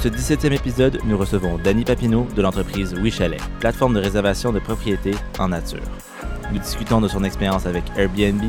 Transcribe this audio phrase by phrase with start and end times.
[0.00, 5.14] Ce 17e épisode, nous recevons Danny Papineau de l'entreprise WeChalet, plateforme de réservation de propriétés
[5.38, 5.82] en nature.
[6.50, 8.42] Nous discutons de son expérience avec Airbnb,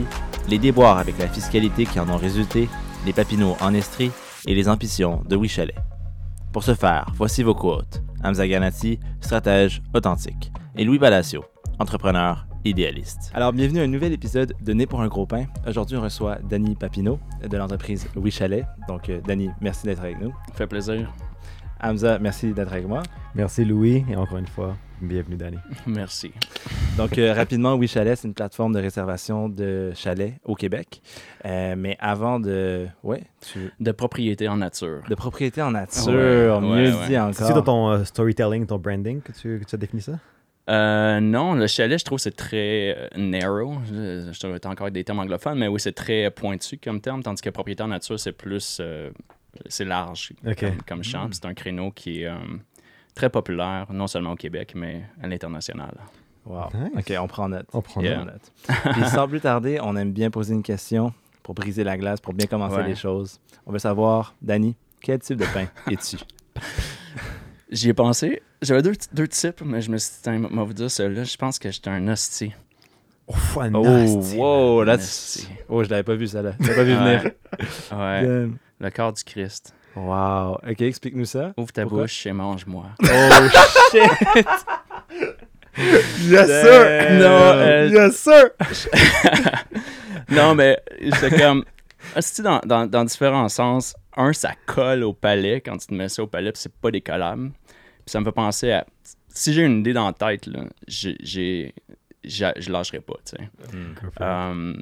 [0.48, 2.70] les déboires avec la fiscalité qui en ont résulté,
[3.06, 4.12] les Papineaux en Estrie
[4.48, 5.76] et les ambitions de WeChalet.
[6.54, 8.02] Pour ce faire, voici vos quotes.
[8.24, 11.44] Hamza Ganati, stratège authentique, et Louis Balacio,
[11.80, 13.30] entrepreneur idéaliste.
[13.34, 15.48] Alors, bienvenue à un nouvel épisode de Né pour un gros pain.
[15.68, 18.66] Aujourd'hui, on reçoit Danny Papineau de l'entreprise Oui Chalet.
[18.88, 20.32] Donc, euh, Danny, merci d'être avec nous.
[20.50, 21.12] Ça fait plaisir.
[21.84, 23.02] Hamza, merci d'être avec moi.
[23.34, 25.58] Merci Louis, et encore une fois, bienvenue Danny.
[25.88, 26.32] Merci.
[26.96, 31.02] Donc, euh, rapidement, Oui Chalet, c'est une plateforme de réservation de chalets au Québec.
[31.46, 32.86] Euh, mais avant de.
[33.04, 33.72] Ouais, tu.
[33.80, 35.02] De propriété en nature.
[35.10, 37.20] De propriété en nature, Ouais, mieux ouais, dit ouais.
[37.20, 37.48] encore.
[37.48, 40.20] C'est dans ton euh, storytelling, ton branding que tu, que tu as défini ça?
[40.70, 43.78] Euh, non, le chalet, je trouve que c'est très narrow.
[43.90, 47.02] Je, je trouve que t'as encore des termes anglophones, mais oui, c'est très pointu comme
[47.02, 48.78] terme, tandis que propriété en nature, c'est plus.
[48.80, 49.10] euh,
[49.68, 51.28] c'est large comme, comme champ.
[51.32, 52.36] C'est un créneau qui est euh,
[53.16, 55.96] très populaire, non seulement au Québec, mais à l'international.
[56.46, 56.70] Wow.
[56.74, 56.92] Nice.
[56.98, 57.68] OK, on prend note.
[57.74, 58.24] On prend Yeah.
[58.26, 58.52] note.
[58.94, 61.14] Puis sans plus tarder, on aime bien poser une question
[61.44, 62.88] pour briser la glace, pour bien commencer Ouais.
[62.88, 63.40] les choses.
[63.66, 66.18] On veut savoir, Danny, quel type de pain es-tu?
[67.72, 68.42] J'y ai pensé.
[68.62, 71.38] J'avais deux, deux types, mais je me suis dit, tiens, moi vous dire celui-là, je
[71.38, 72.54] pense que j'étais un hostie.
[73.28, 74.36] Ouf, un Oh, nasty.
[74.38, 74.98] wow, là,
[75.70, 76.54] Oh, je l'avais pas vu, ça, là.
[76.60, 77.32] Je l'avais pas vu venir.
[77.92, 78.50] Ouais.
[78.82, 79.74] Le corps du Christ.
[79.96, 80.54] Wow.
[80.68, 81.54] OK, explique-nous ça.
[81.58, 82.02] Ouvre ta Pourquoi?
[82.04, 82.86] bouche et mange-moi.
[83.04, 83.08] Oh,
[83.92, 84.48] shit!
[85.78, 87.12] Yes, sir!
[87.20, 88.50] Non, euh, Yes, sir!
[90.30, 90.78] non, mais
[91.20, 91.64] c'est comme.
[92.44, 93.96] Dans, dans, dans différents sens.
[94.18, 96.92] Un, ça colle au palais quand tu te mets ça au palais, puis c'est pas
[96.92, 97.52] décollable.
[97.70, 98.86] Puis ça me fait penser à.
[99.30, 101.74] Si j'ai une idée dans la tête, là, j'ai, j'ai,
[102.26, 103.50] j'a- je lâcherai pas, tu sais.
[104.20, 104.74] Euh,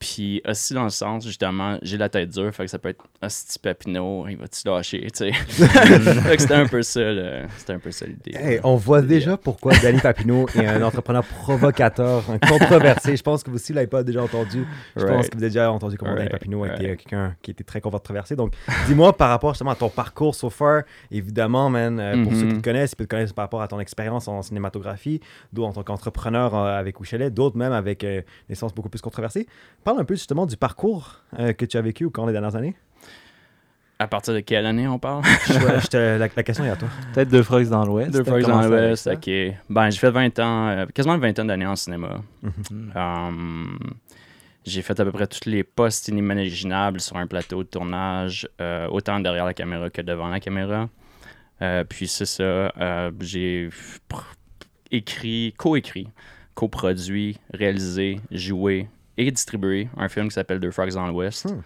[0.00, 3.04] puis aussi dans le sens, justement, j'ai la tête dure, fait que ça peut être
[3.22, 5.32] Hostie Papineau, il va-tu lâcher, tu sais?
[5.32, 7.00] fait que c'était un peu ça.
[7.58, 8.34] C'était un peu ça l'idée.
[8.34, 13.14] Hey, on voit déjà pourquoi Danny Papineau est un entrepreneur provocateur, un controversé.
[13.14, 14.66] Je pense que vous aussi, vous l'avez pas déjà entendu.
[14.96, 16.84] Je pense que vous avez déjà entendu comment Danny Right, Papineau été right.
[16.84, 18.34] euh, quelqu'un qui était très controversé.
[18.36, 18.54] Donc,
[18.86, 22.58] dis-moi par rapport justement à ton parcours so far, évidemment, man, euh, pour ceux qui
[22.58, 25.20] te connaissent, ils peuvent te connaître par rapport à ton expérience en cinématographie,
[25.52, 29.00] d'autres en tant qu'entrepreneur euh, avec Ouchelet, d'autres même avec euh, des sens beaucoup plus
[29.00, 29.46] controversés.
[29.90, 32.54] Parle un peu justement du parcours euh, que tu as vécu au cours des dernières
[32.54, 32.76] années?
[33.98, 35.24] À partir de quelle année on parle?
[35.48, 36.86] Je- je te- la, la question est à toi.
[37.12, 38.12] Peut-être deux frogs dans l'Ouest.
[38.12, 39.28] Deux fois dans l'Ouest, ok.
[39.68, 42.20] Ben, j'ai fait 20 ans, euh, quasiment une vingtaine d'années en cinéma.
[42.40, 42.92] Mhm.
[42.94, 43.78] Um,
[44.64, 48.86] j'ai fait à peu près tous les postes inimaginables sur un plateau de tournage, euh,
[48.90, 50.88] autant derrière la caméra que devant la caméra.
[51.62, 53.70] Euh, puis c'est ça, euh, j'ai
[54.92, 56.06] écrit, co-écrit,
[56.54, 61.60] coproduit, réalisé, joué et distribué un film qui s'appelle Deux Frogs dans l'Ouest, Hmm.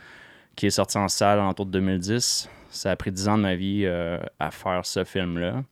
[0.57, 2.49] qui est sorti en salle en autour de 2010.
[2.71, 5.63] Ça a pris 10 ans de ma vie euh, à faire ce film-là.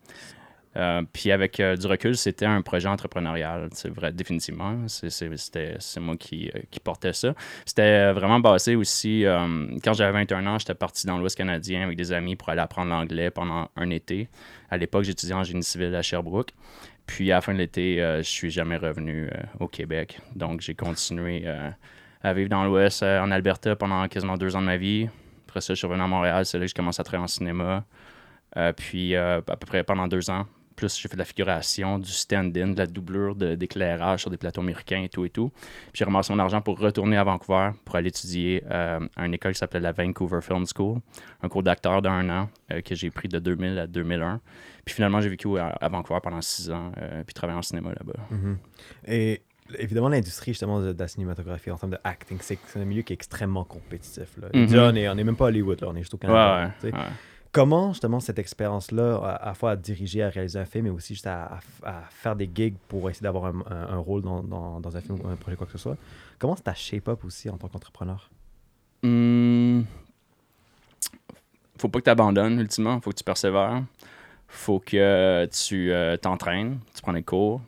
[0.74, 4.78] Euh, puis avec euh, du recul, c'était un projet entrepreneurial, c'est vrai, définitivement.
[4.88, 7.34] C'était moi qui, euh, qui portais ça.
[7.66, 9.24] C'était vraiment basé aussi.
[9.84, 12.90] quand j'avais 21 ans, j'étais parti dans l'Ouest canadien avec des amis pour aller apprendre
[12.90, 14.28] l'anglais pendant un été.
[14.70, 16.52] À l'époque, j'étudiais en génie civil à Sherbrooke.
[17.06, 20.20] Puis à la fin de l'été, euh, je suis jamais revenu euh, au Québec.
[20.34, 21.70] Donc j'ai continué euh,
[22.22, 25.08] à vivre dans l'Ouest, en Alberta, pendant quasiment deux ans de ma vie.
[25.48, 26.46] Après ça, je suis revenu à Montréal.
[26.46, 27.84] C'est là que je commence à travailler en cinéma.
[28.76, 30.46] Puis à peu près pendant deux ans.
[30.82, 34.36] Plus j'ai fait de la figuration, du stand-in, de la doublure de- d'éclairage sur des
[34.36, 35.50] plateaux américains et tout et tout.
[35.54, 39.34] Puis j'ai ramassé mon argent pour retourner à Vancouver pour aller étudier euh, à une
[39.34, 40.98] école qui s'appelait la Vancouver Film School,
[41.42, 44.40] un cours d'acteur d'un an euh, que j'ai pris de 2000 à 2001.
[44.84, 47.90] Puis finalement, j'ai vécu à, à Vancouver pendant six ans, euh, puis travaillé en cinéma
[47.90, 48.18] là-bas.
[48.32, 48.58] Mhm.
[49.06, 49.42] Et
[49.78, 53.12] évidemment, l'industrie justement de, de la cinématographie en termes de acting, c'est un milieu qui
[53.12, 54.36] est extrêmement compétitif.
[54.40, 54.48] Là.
[54.52, 54.66] Mhm.
[54.66, 56.72] Déjà, on est, on est même pas à Hollywood, là, on est juste au Canada.
[56.82, 56.98] ouais, ouais.
[57.52, 61.12] Comment justement cette expérience-là, à, la fois à diriger, à réaliser un film, mais aussi
[61.12, 61.60] juste à,
[62.08, 65.66] faire des gigs pour essayer d'avoir un, rôle dans, un film ou un projet, quoi
[65.66, 65.98] que ce soit,
[66.38, 68.30] comment ta shape-up aussi en tant qu'entrepreneur?
[69.02, 69.82] Hmm.
[71.76, 73.00] Faut pas que tu abandonnes, ultimement.
[73.00, 73.82] Faut que tu persévères.
[74.48, 77.60] Faut que tu euh, t'entraînes, tu prends des cours.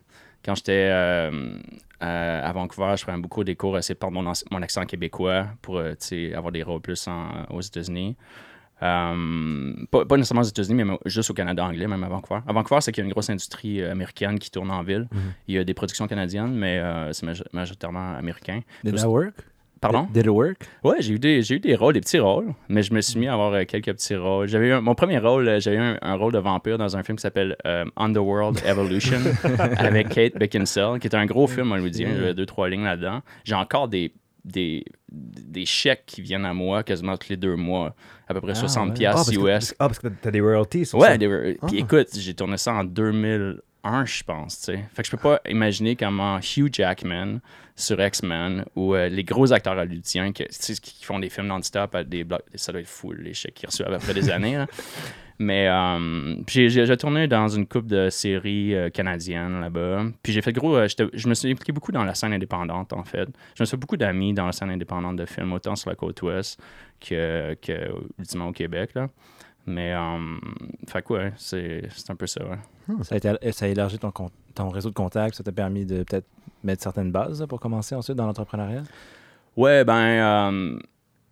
[0.44, 1.58] quand j'étais euh,
[1.98, 4.20] à, à Vancouver, je prenais beaucoup des cours essayer de perdre
[4.50, 5.94] mon, accent québécois pour euh,
[6.34, 8.16] avoir des rôles plus en- aux États-Unis.
[8.82, 12.40] Euh, pas, pas nécessairement aux États-Unis, mais juste au Canada anglais, même à Vancouver.
[12.46, 15.08] À Vancouver, c'est qu'il y a une grosse industrie euh, américaine qui tourne en ville.
[15.48, 18.60] Il y a des productions canadiennes, mais euh, c'est maj- majoritairement américain.
[18.82, 19.34] Did that work?
[19.80, 20.08] Pardon?
[20.12, 20.66] Did it work?
[20.82, 23.18] Ouais, j'ai eu, des, j'ai eu des rôles, des petits rôles, mais je me suis
[23.18, 24.48] mis à avoir euh, quelques petits rôles.
[24.48, 27.16] J'avais eu mon premier rôle, j'avais eu un, un rôle de vampire dans un film
[27.16, 29.18] qui s'appelle euh, Underworld Evolution
[29.76, 32.08] avec Kate Beckinsale, qui est un gros film hollywoodien.
[32.16, 33.20] J'avais deux, trois lignes là-dedans.
[33.44, 34.14] J'ai encore des,
[34.46, 37.94] des, des chèques qui viennent à moi quasiment tous les deux mois,
[38.28, 39.06] à peu près Ah, 60$ ouais.
[39.06, 39.70] ah, US.
[39.70, 41.18] Que, ah, parce que t'as des royalties sur Ouais, ça?
[41.18, 41.84] des- puis Ah.
[41.84, 44.84] écoute, j'ai tourné ça en 2001, je pense, tu sais.
[44.94, 47.38] Fait que je peux pas imaginer comment Hugh Jackman
[47.76, 52.04] sur X-Men ou euh, les gros acteurs hollywoodiens qui, qui font des films non-stop à
[52.04, 54.66] des blocs, ça doit être fou, les chèques qu'ils reçoivent après des années, là.
[55.38, 60.04] Mais euh, j'ai, tourné dans une coupe de séries euh, canadiennes là-bas.
[60.22, 60.76] Puis j'ai fait gros.
[60.76, 63.28] euh, je me suis impliqué beaucoup dans la scène indépendante, en fait.
[63.54, 65.96] Je me suis fait beaucoup d'amis dans la scène indépendante de films, autant sur la
[65.96, 66.60] côte ouest
[67.00, 68.90] que, que ultimement au Québec.
[68.94, 69.08] Là.
[69.66, 70.36] Mais, euh,
[70.88, 72.58] fait quoi, ouais, c'est, un peu ça, ouais.
[73.02, 76.26] Ça a, été- ça a élargi ton, réseau de contacts, ça t'a permis de peut-être
[76.62, 78.82] mettre certaines bases là, pour commencer ensuite dans l'entrepreneuriat?
[79.56, 80.78] Ouais, ben,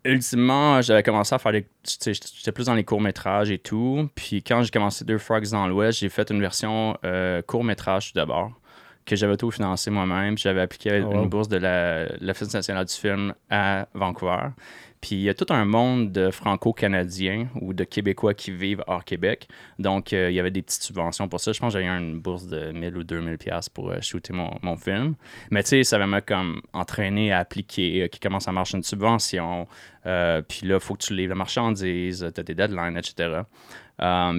[0.05, 1.67] ultimement, j'avais commencé à faire des.
[1.85, 4.09] J'étais plus dans les courts-métrages et tout.
[4.15, 8.15] Puis quand j'ai commencé Deux Frogs dans l'Ouest, j'ai fait une version euh, court-métrage tout
[8.17, 8.51] d'abord,
[9.05, 10.37] que j'avais tout financé moi-même.
[10.39, 11.23] J'avais appliqué Oh, wow.
[11.23, 14.49] une bourse de la- de l'Office national du film à Vancouver.
[15.03, 19.05] Puis il y a tout un monde de franco-canadiens ou de Québécois qui vivent hors
[19.05, 19.49] Québec.
[19.81, 21.53] Donc, euh, il y avait des petites subventions pour ça.
[21.53, 24.77] Je pense que j'avais une bourse de 1000 ou 2000 pièces pour euh, shooter mon,
[24.77, 25.17] film.
[25.51, 28.85] Mais tu sais, ça m'a comme entraîné à appliquer, euh, qui commence à marcher une
[28.85, 29.67] subvention?
[30.07, 33.43] euh, puis là, il faut que tu livres la marchandise, tu as tes deadlines, etc.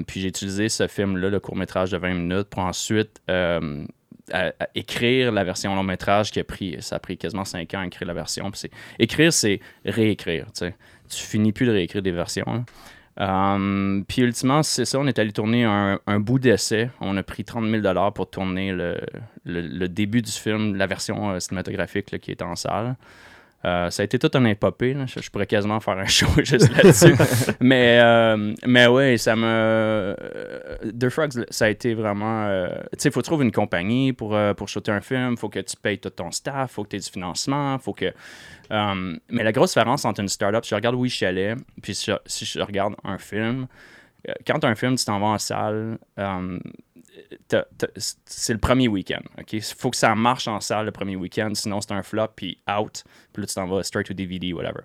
[0.08, 3.22] Puis j'ai utilisé ce film-là, le court-métrage de 20 minutes, pour ensuite
[4.32, 7.86] à- écrire la version long-métrage qui a pris, ça a pris quasiment 5 ans à
[7.86, 8.50] écrire la version.
[8.52, 10.72] Puis écrire, c'est réécrire, tu
[11.10, 12.46] finis plus de réécrire des versions.
[12.48, 12.64] là.
[13.16, 16.90] Um, puis ultimement, c'est ça, on est allé tourner un, bout d'essai.
[17.00, 19.00] On a pris 30 000 pour tourner le,
[19.46, 22.96] le- début du film, la version euh, cinématographique qui est en salle.
[23.66, 24.94] Euh, ça a été tout un épopée.
[24.94, 25.06] là.
[25.06, 27.14] Je, je pourrais quasiment faire un show juste là-dessus.
[27.62, 29.46] mais, euh, mais ouais, ça me.
[29.46, 30.16] euh,
[31.00, 32.46] The Frogs, ça a été vraiment.
[32.48, 35.32] euh, tu sais, il faut trouver une compagnie pour, pour shooter un film.
[35.32, 36.72] Il faut que tu payes tout ton staff.
[36.72, 37.78] Il faut que tu aies du financement.
[37.80, 38.14] faut que.
[38.70, 42.18] mais la grosse différence entre une startup, si je regarde Oui Chalet, puis si je,
[42.26, 43.68] si je regarde un film,
[44.46, 45.98] quand as un film, tu t'en vas en salle,
[48.26, 49.22] c'est le premier week-end.
[49.52, 52.60] Il faut que ça marche en salle le premier week-end, sinon c'est un flop, puis
[52.70, 53.04] out.
[53.32, 54.82] Puis là, tu t'en vas straight to DVD, whatever.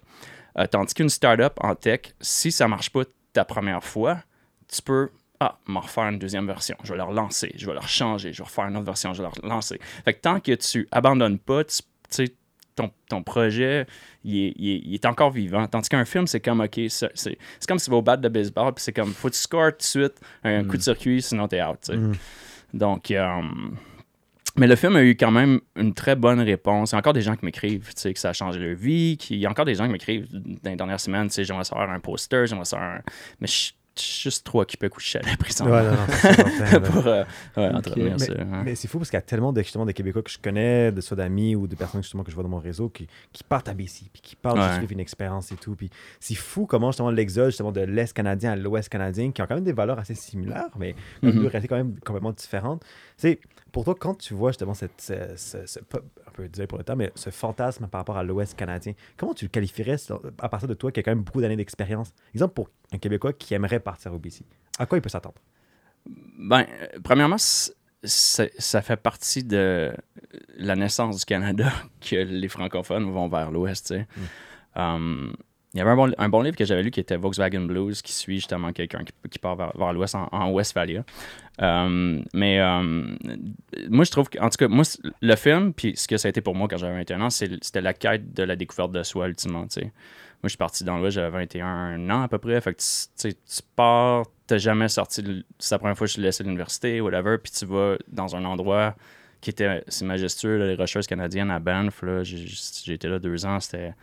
[0.58, 4.22] Euh, tandis qu'une startup en tech, si ça marche pas ta première fois,
[4.68, 5.10] tu peux
[5.40, 6.76] ah, m'en refaire une deuxième version.
[6.82, 9.22] Je vais la relancer, je vais la rechanger, je vais refaire une autre version, je
[9.22, 9.78] vais la relancer.
[10.04, 11.76] Fait tant que tu abandonnes pas, tu
[12.10, 12.34] sais,
[12.78, 13.86] ton, ton projet,
[14.24, 15.66] il est, il est- il est encore vivant.
[15.66, 17.36] Tandis qu'un film, c'est comme, OK, c'est c'est
[17.68, 19.72] comme si tu vas au bat de baseball, puis c'est comme, faut que tu scores
[19.72, 20.14] tout de suite,
[20.44, 21.78] un coup de circuit, sinon t'es out.
[21.82, 21.94] sais.
[22.74, 23.40] Donc, euh,
[24.56, 26.90] mais le film a eu quand même une très bonne réponse.
[26.90, 28.74] Il y a encore des gens qui m'écrivent, tu sais, que ça a changé leur
[28.76, 29.16] vie.
[29.16, 31.44] qui- Il y a encore des gens qui m'écrivent dans les dernières semaines, tu sais,
[31.44, 33.00] j'aimerais savoir un poster, j'aimerais savoir un...
[33.40, 35.66] Mais je juste trop occupé à coucher à la prison.
[35.66, 37.24] Ouais, non, non, pour euh,
[37.56, 38.64] ouais, entretenir mais, hein.
[38.74, 41.00] c'est fou parce qu'il y a tellement de, justement, de Québécois que je connais, de
[41.00, 43.68] soit d'amis ou de personnes justement que je vois dans mon réseau qui, qui partent
[43.68, 44.80] à BC, puis qui parlent Ouais.
[44.80, 45.74] vivre une expérience et tout.
[45.76, 49.46] Puis c'est fou comment justement l'exode justement de l'Est canadien à l'Ouest canadien, qui ont
[49.46, 51.40] quand même des valeurs assez similaires, mais comme Mhm.
[51.40, 52.84] deux réalités quand même complètement différentes.
[53.16, 53.40] C'est
[53.78, 56.78] pour toi quand tu vois justement cette, ce, ce- ce- pas- un peu désolé pour
[56.78, 59.94] le temps, mais ce fantasme par rapport à l'Ouest canadien, comment tu le qualifierais
[60.40, 62.12] à partir de toi qui a quand même beaucoup d'années d'expérience?
[62.34, 64.42] Exemple pour un Québécois qui aimerait partir au BC,
[64.80, 65.36] à quoi il peut s'attendre?
[66.06, 69.92] Ben, euh, premièrement, ça fait partie de
[70.56, 71.70] la naissance du Canada
[72.00, 73.86] que les francophones vont vers l'Ouest.
[73.86, 74.06] tu sais.
[74.74, 75.34] Um,
[75.74, 78.00] il y avait un bon, un bon livre que j'avais lu qui était Volkswagen Blues,
[78.00, 81.04] qui suit justement quelqu'un qui, part vers, l'Ouest en, en Westphalia.
[81.60, 83.18] Um, mais um,
[83.90, 84.84] moi, je trouve que, en tout cas, moi,
[85.20, 87.82] le film, puis ce que ça a été pour moi quand j'avais 21 ans, c'était
[87.82, 89.60] la quête de la découverte de soi, ultimement.
[89.60, 92.58] Moi, je suis parti dans l'Ouest, j'avais 21 ans à peu près.
[92.62, 92.82] Fait que
[93.28, 93.34] tu,
[93.76, 95.44] pars, t'as jamais sorti.
[95.58, 98.44] C'est la première fois que je suis laissé l'université, whatever, puis tu vas dans un
[98.46, 98.94] endroit
[99.40, 99.84] qui était.
[99.88, 102.02] C'est majestueux, là, les Rocheuses canadiennes à Banff.
[102.22, 103.94] J'ai été là deux ans, c'était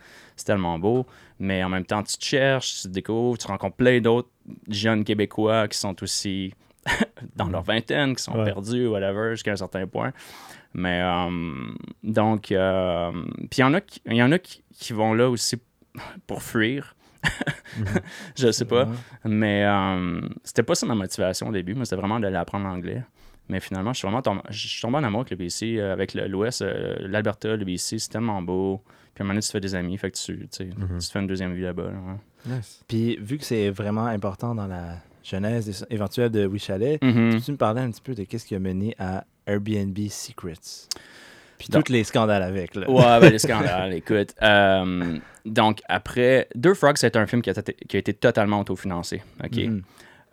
[0.44, 1.06] tellement beau.
[1.38, 4.30] Mais en même temps, tu te cherches, tu te découvres, tu rencontres plein d'autres
[4.68, 6.54] jeunes Québécois qui sont aussi
[7.36, 8.44] dans leur vingtaine, qui sont Ouais.
[8.44, 10.12] perdus, whatever, jusqu'à un certain point.
[10.74, 11.30] Mais euh,
[12.02, 13.10] donc, euh,
[13.50, 15.56] puis il y en a qui, y en a qui, qui vont là aussi
[16.26, 16.94] pour fuir.
[18.36, 18.86] je sais pas.
[19.24, 21.74] Mais euh, c'était pas ça ma motivation au début.
[21.74, 23.02] Moi, c'était vraiment d'aller apprendre l'anglais.
[23.48, 25.92] Mais finalement, je suis vraiment tombé, je suis tombé en amour avec le BC, euh,
[25.92, 28.82] avec l'Ouest, euh, l'Alberta, le BC, c'est tellement beau.
[29.14, 30.64] Puis à un moment donné, tu te fais des amis, fait que tu, tu sais,
[30.64, 30.98] Mhm.
[30.98, 31.84] tu te fais une deuxième vie là-bas.
[31.84, 32.56] là, ouais.
[32.56, 32.82] Nice.
[32.88, 37.32] Puis vu que c'est vraiment important dans la genèse éventuelle de We Chalet, Mhm.
[37.34, 40.88] peux-tu me parler un petit peu de qu'est-ce qui a mené à Airbnb Secrets?
[41.58, 42.90] Puis tous les scandales avec, là.
[42.90, 43.38] Ouais, ben, les
[43.86, 44.34] scandales, écoute.
[44.42, 48.60] Euh, donc, après, Deux Frogs, c'est un film qui a, été- qui a été totalement
[48.60, 49.22] autofinancé.
[49.42, 49.56] OK?
[49.56, 49.82] Mhm.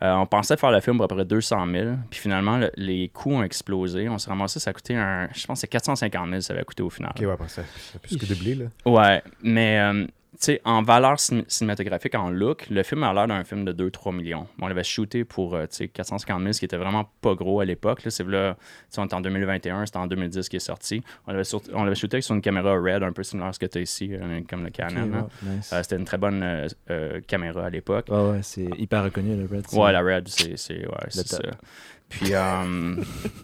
[0.04, 2.72] Euh, on pensait faire le film pour à peu près 200 000, puis finalement, le-
[2.76, 4.10] les coûts ont explosé.
[4.10, 5.30] On s'est ramassé, ça a coûté un.
[5.34, 7.12] Je pense que c'est 450 000, ça avait coûté au final.
[7.16, 8.66] Ok, ouais, parce que ça ça a plus que doublé, là.
[8.86, 10.06] Ouais, mais euh,
[10.40, 14.13] sais, en valeur cin- cinématographique, en look, le film a l'air d'un film de 2-3
[14.16, 14.48] millions.
[14.62, 17.60] On l'avait shooté pour euh, tu sais, 450 000, ce qui était vraiment pas gros
[17.62, 18.02] à l'époque.
[18.10, 18.56] C'est là,
[18.98, 21.04] on est en 2021, c'était en 2010 qui est sorti.
[21.28, 23.60] On l'avait sur- on l'avait shooté sur une caméra RED, un peu similaire à ce
[23.60, 25.02] que tu as ici, euh, comme le Canon.
[25.13, 25.28] hein.
[25.44, 25.72] nice.
[25.74, 28.08] Euh, c'était une très bonne euh, euh, caméra à l'époque.
[28.10, 29.66] Ouais, ouais, c'est hyper reconnu, le Red.
[29.74, 30.50] Ouais, la Red, c'est
[30.88, 31.40] ouais, c'est ça.
[32.20, 32.96] Puis, euh,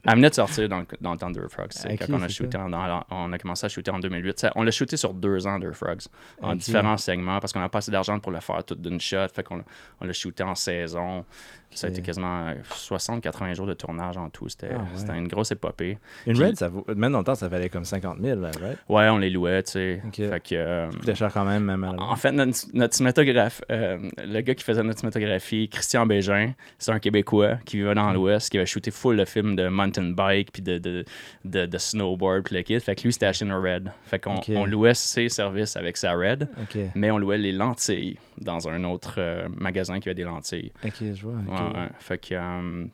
[0.05, 1.67] elle venait de sortir dans, le- dans le temps de Frogs.
[1.71, 4.39] C'est Ok, quand on a, shooté en- on a commencé à shooter en 2008.
[4.39, 6.01] Ça- on l'a shooté sur deux ans, de Frogs,
[6.41, 9.27] en différents segments, parce qu'on n'a pas assez d'argent pour le faire tout d'une shot.
[9.33, 9.63] Fait qu'on
[10.01, 11.25] on l'a shooté en saison.
[11.71, 14.49] Ça a été quasiment 60-80 jours de tournage en tout.
[14.49, 15.17] C'était Ah ouais.
[15.17, 15.97] une grosse épopée.
[16.25, 16.83] Une Puis- Red, ça vaut...
[16.95, 18.77] même dans le temps, ça valait comme 50 000, là, right?
[18.89, 20.01] Ouais, on les louait, tu sais.
[20.05, 20.15] Ok.
[20.15, 20.55] Fait que...
[20.55, 24.55] euh, C'était cher quand même, même la En fait, notre, notre cinématographe, euh, le gars
[24.55, 28.65] qui faisait notre cinématographie, Christian Bégin, c'est un Québécois qui vivait dans l'Ouest, qui avait
[28.65, 31.05] shooté full le film de mountain bike, puis de, de,
[31.45, 32.79] de, de snowboard, puis le kit.
[32.79, 33.91] Fait que lui, c'était acheté une Red.
[34.05, 36.47] Fait qu'on on louait ses services avec sa Red,
[36.95, 40.71] mais on louait les lentilles dans un autre euh, magasin qui avait des lentilles.
[40.85, 41.33] ok, je vois.
[41.47, 41.49] ok.
[41.73, 41.89] Ouais, ouais.
[41.99, 42.35] Fait que.
[42.35, 42.85] euh,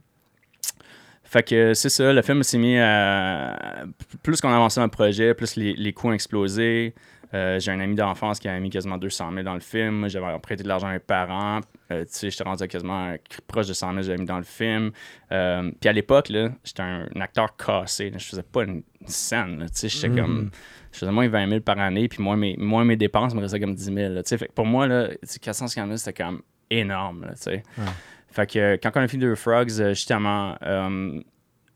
[1.24, 3.86] fait que c'est ça, le film s'est mis à.
[4.24, 6.94] Plus qu'on avançait dans le projet, plus les, les coûts ont explosé.
[7.34, 10.08] Euh, j'ai un ami d'enfance qui a mis quasiment 200 000 dans le film.
[10.08, 11.60] J'avais prêté de l'argent à mes parents.
[11.92, 13.14] Euh, tu sais, j'étais rendu à quasiment
[13.48, 14.92] proche de 100 000 que j'avais mis dans le film.
[15.32, 18.12] Euh, Puis à l'époque, là, j'étais un, un acteur cassé.
[18.16, 19.66] Je faisais pas une scène.
[19.74, 20.16] Tu sais, j'étais Mhm.
[20.16, 20.52] comme.
[20.96, 23.60] Je faisais moins 20 000 par année, puis moins mes, moins mes dépenses me restaient
[23.60, 24.14] comme 10 000.
[24.14, 24.24] là.
[24.24, 26.24] Tu sais, fait que pour moi, là, tu sais, 450 000, c'était
[26.70, 27.26] énorme.
[27.26, 27.64] là, tu sais.
[28.30, 31.22] Fait que euh, quand on a fait deux Frogs, euh, justement, euh,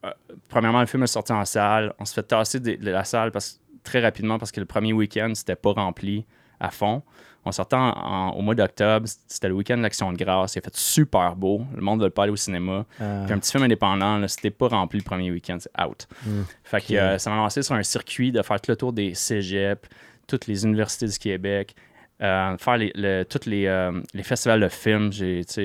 [0.05, 0.11] euh,
[0.47, 1.93] premièrement, le film est sorti en salle.
[1.99, 4.93] On se fait tasser de, de la salle parce, très rapidement parce que le premier
[4.93, 6.25] week-end, c'était pas rempli
[6.59, 7.03] à fond.
[7.45, 10.55] On sortait en- en- au mois d'octobre, c'était le week-end de l'Action de grâce.
[10.55, 11.61] Il a fait super beau.
[11.75, 12.85] Le monde ne veut pas aller au cinéma.
[13.01, 16.07] Euh, Puis un petit film indépendant, c'était pas rempli le premier week-end, c'est out.
[16.25, 16.41] Hmm.
[16.63, 19.13] Fait que euh, ça m'a lancé sur un circuit de faire tout le tour des
[19.15, 19.87] cégeps,
[20.27, 21.75] toutes les universités du Québec,
[22.21, 25.09] euh, faire les, le- tous les, euh, les festivals de films.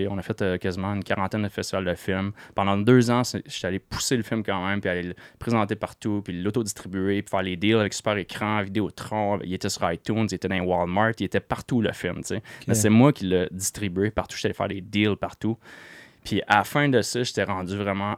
[0.08, 2.32] On a fait euh, quasiment une quarantaine de festivals de films.
[2.54, 6.22] Pendant deux ans, j'étais allé pousser le film quand même, puis aller le présenter partout,
[6.24, 9.40] puis l'autodistribuer, puis faire les deals avec Super Écran, Vidéotron.
[9.42, 12.20] Il était sur iTunes, il était dans Walmart, il était partout le film.
[12.68, 14.36] Mais c'est moi qui l'ai distribué partout.
[14.36, 15.58] J'étais allé faire des deals partout.
[16.24, 18.16] Puis à la fin de ça, j'étais rendu vraiment,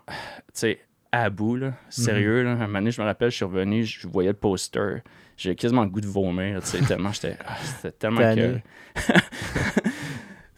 [1.13, 1.73] à bout, là.
[1.89, 2.51] Sérieux, là.
[2.53, 5.03] Un moment donné, je me rappelle, je suis revenu, je voyais le poster.
[5.37, 7.37] J'ai quasiment le goût de vomir, tu sais, tellement j'étais...
[7.47, 8.59] ah, C'était tellement que...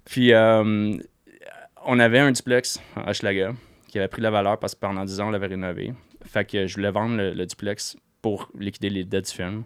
[0.04, 0.96] Puis, euh,
[1.84, 3.52] on avait un duplex à Hochelaga
[3.88, 5.92] qui avait pris la valeur parce que pendant 10 ans, on l'avait rénové.
[6.24, 9.64] Fait que je voulais vendre le, le duplex pour liquider les dettes du film.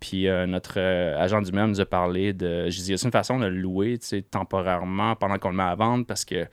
[0.00, 2.64] Puis euh, notre euh, agent du même nous a parlé de.
[2.70, 5.62] Je disais, c'est une façon de le louer tu sais, temporairement pendant qu'on le met
[5.62, 6.06] à vendre?
[6.06, 6.46] Parce que.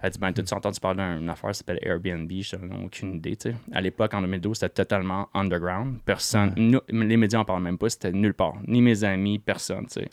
[0.00, 2.30] Elle dit, ben, t'as-tu entendu parler d'une affaire qui s'appelle Airbnb?
[2.30, 3.56] Je n'ai aucune idée, tu sais.
[3.72, 5.98] À l'époque, en 2012, c'était totalement underground.
[6.04, 8.54] Personne, nous- les médias en parlent même pas, c'était nulle part.
[8.66, 10.08] Ni mes amis, personne, tu sais.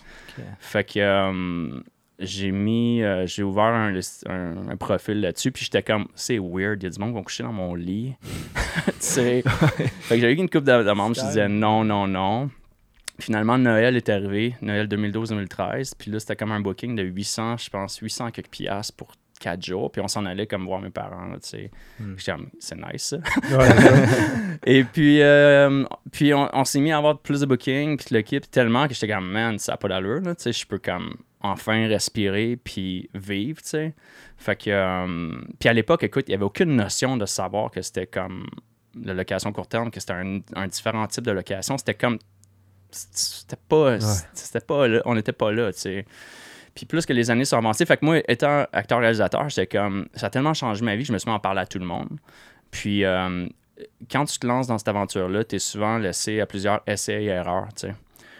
[0.59, 1.79] Fait que euh,
[2.17, 3.93] j'ai mis, euh, j'ai ouvert un,
[4.27, 7.15] un- un profil là-dessus, puis j'étais comme, c'est weird, il y a du monde qui
[7.15, 8.15] vont coucher dans mon lit.
[8.85, 9.43] tu sais.
[9.43, 12.49] fait que j'avais eu une coupe de, de membres, je disais non, non, non.
[13.19, 17.69] Finalement, Noël est arrivé, Noël 2012-2013, puis là, c'était comme un booking de 800, je
[17.69, 21.31] pense, 800 quelques piastres pour 4 jours, puis on s'en allait comme voir mes parents,
[21.33, 21.71] tu sais.
[22.17, 23.17] J'étais comme, c'est nice, ça.
[24.65, 28.49] Et puis, euh, puis on, on s'est mis à avoir plus de bookings, puis l'équipe
[28.49, 31.87] tellement que j'étais comme, man, ça n'a pas d'allure, tu sais, je peux comme enfin
[31.87, 33.93] respirer puis vivre, tu sais.
[34.37, 37.81] Fait que, euh, puis à l'époque, écoute, il n'y avait aucune notion de savoir que
[37.81, 38.47] c'était comme
[38.99, 41.77] la location court terme, que c'était un, un différent type de location.
[41.77, 42.17] C'était comme,
[42.91, 43.99] c'était pas,
[44.33, 46.05] c'était pas là, on n'était pas là, tu sais.
[46.75, 50.27] Puis plus que les années sont avancées, fait que moi, étant acteur-réalisateur, j'étais comme, ça
[50.27, 51.79] a tellement changé ma vie que je me suis mis à en parler à tout
[51.79, 52.19] le monde.
[52.69, 53.47] Puis euh,
[54.11, 57.27] quand tu te lances dans cette aventure-là, tu es souvent laissé à plusieurs essais et
[57.27, 57.95] erreurs, tu sais.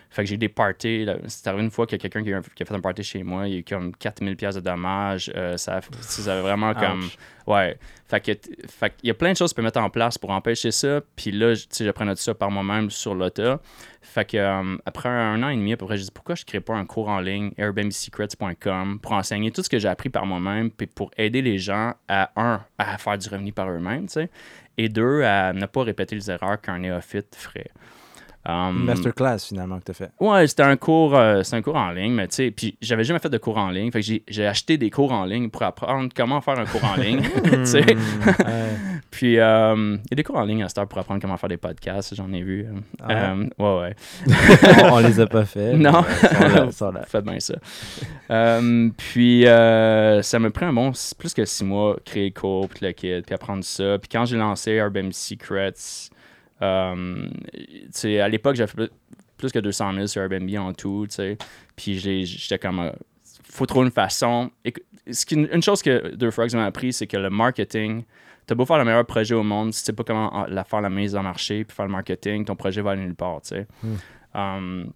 [0.10, 1.06] Fait que j'ai des parties.
[1.28, 3.04] C'est arrivé une fois qu'il y a quelqu'un qui, a qui a fait un party
[3.04, 3.48] chez moi.
[3.48, 5.32] Il y a eu comme 4000 pièces de dommages.
[5.36, 7.02] Euh, ça, ça vraiment comme.
[7.48, 7.78] Ouais.
[8.08, 8.32] Fait que,
[8.68, 10.72] fait qu'il y a plein de choses que tu peux mettre en place pour empêcher
[10.72, 11.02] ça.
[11.16, 13.58] Puis là, je- tu sais, j'apprenais ça par moi-même sur l'auto.
[14.02, 16.44] Fait que euh, après un an et demi à peu près, j'ai dit pourquoi je
[16.44, 17.52] ne crée pas un cours en ligne,
[18.10, 21.94] airbnbsecrets.com, pour enseigner tout ce que j'ai appris par moi-même, puis pour aider les gens
[22.08, 24.30] à, un, à faire du revenu par eux-mêmes, tu sais,
[24.78, 27.72] et deux, à ne pas répéter les erreurs qu'un néophyte ferait.
[28.48, 30.12] Um, masterclass, finalement, que tu as fait.
[30.20, 33.04] Ouais, c'était un cours, euh, c'était un cours en ligne, mais tu sais, puis j'avais
[33.04, 35.64] jamais fait de cours en ligne, fait que j'ai, acheté des cours en ligne pour
[35.64, 37.84] apprendre comment faire un cours en ligne, tu sais.
[39.12, 41.38] Puis euh, il y a des cours en ligne à cette heure pour apprendre comment
[41.38, 42.66] faire des podcasts, j'en ai vu.
[42.66, 42.80] euh.
[43.02, 43.96] Ah Euh, ouais, ouais.
[44.84, 45.74] on, on les a pas fait.
[45.74, 46.04] Non.
[47.08, 47.56] Faites bien ça.
[48.98, 52.92] Puis ça me prend un bon plus que six mois créer le cours, puis le
[52.92, 53.98] kit, puis apprendre ça.
[54.00, 56.10] Puis quand j'ai lancé Airbnb Secrets,
[56.62, 57.28] euh,
[58.22, 58.90] à l'époque, j'avais fait
[59.38, 61.38] plus- que 200 000 sur Airbnb en tout, tu sais.
[61.76, 62.92] Puis j'étais comme, euh,
[63.44, 64.50] faut trouver une façon.
[64.64, 64.74] Et
[65.12, 68.04] ce qui- une chose que Deux Frogs m'a appris, c'est que le marketing,
[68.48, 70.64] t'as beau faire le meilleur projet au monde, si tu sais pas comment en- la
[70.64, 73.42] faire la mise en marché, puis faire le marketing, ton projet va aller nulle part,
[73.50, 73.68] sais.
[74.34, 74.92] Um,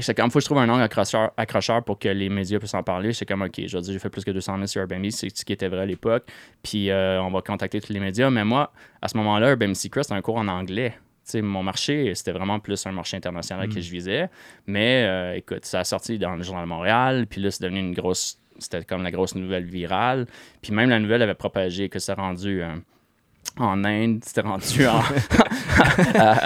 [0.00, 2.74] c'est comme, faut que je trouve un angle accrocheur, accrocheur pour que les médias puissent
[2.74, 3.12] en parler.
[3.12, 5.36] C'est comme, OK, je veux dire, j'ai fait plus que 200 000 sur Airbnb, c'est
[5.36, 6.24] ce qui était vrai à l'époque.
[6.62, 8.30] Puis euh, on va contacter tous les médias.
[8.30, 8.72] Mais moi,
[9.02, 10.94] à ce moment-là, Airbnb Secret, c'était un cours en anglais.
[11.34, 14.28] Mon marché, c'était vraiment plus un marché international que je visais.
[14.66, 17.26] Mais euh, écoute, ça a sorti dans le Journal de Montréal.
[17.28, 18.38] Puis là, c'est devenu une grosse.
[18.58, 20.26] C'était comme la grosse nouvelle virale.
[20.62, 22.62] Puis même la nouvelle avait propagé que c'est rendu.
[22.62, 22.74] euh,
[23.58, 25.02] en Inde, c'était rendu en,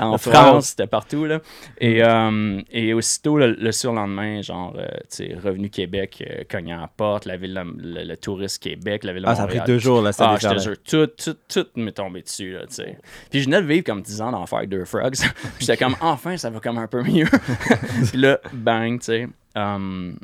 [0.12, 1.24] en France, c'était partout.
[1.24, 1.40] Là.
[1.78, 6.72] Et, euh, et aussitôt, le, le surlendemain, genre, euh, tu sais, Revenu Québec euh, cognait
[6.72, 9.46] à la porte, la ville, le, le touriste Québec, la ville de Ah, ça a
[9.46, 12.52] pris deux jours, là, ça Ah, je te jure, tout, tout, tout m'est tombé dessus,
[12.52, 12.98] là, tu sais.
[13.30, 15.16] Puis je venais de vivre comme 10 ans d'enfer avec deux frogs.
[15.60, 17.28] J'étais comme, enfin, ça va comme un peu mieux.
[18.08, 19.28] puis là, bang, tu sais.
[19.54, 20.18] Um,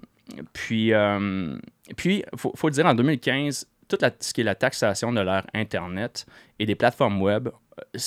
[0.53, 1.61] puis, um,
[1.97, 5.21] puis faut, faut le dire, en 2015, toute la, ce qui est la taxation de
[5.21, 6.27] l'ère Internet
[6.59, 7.99] et des plateformes web, euh,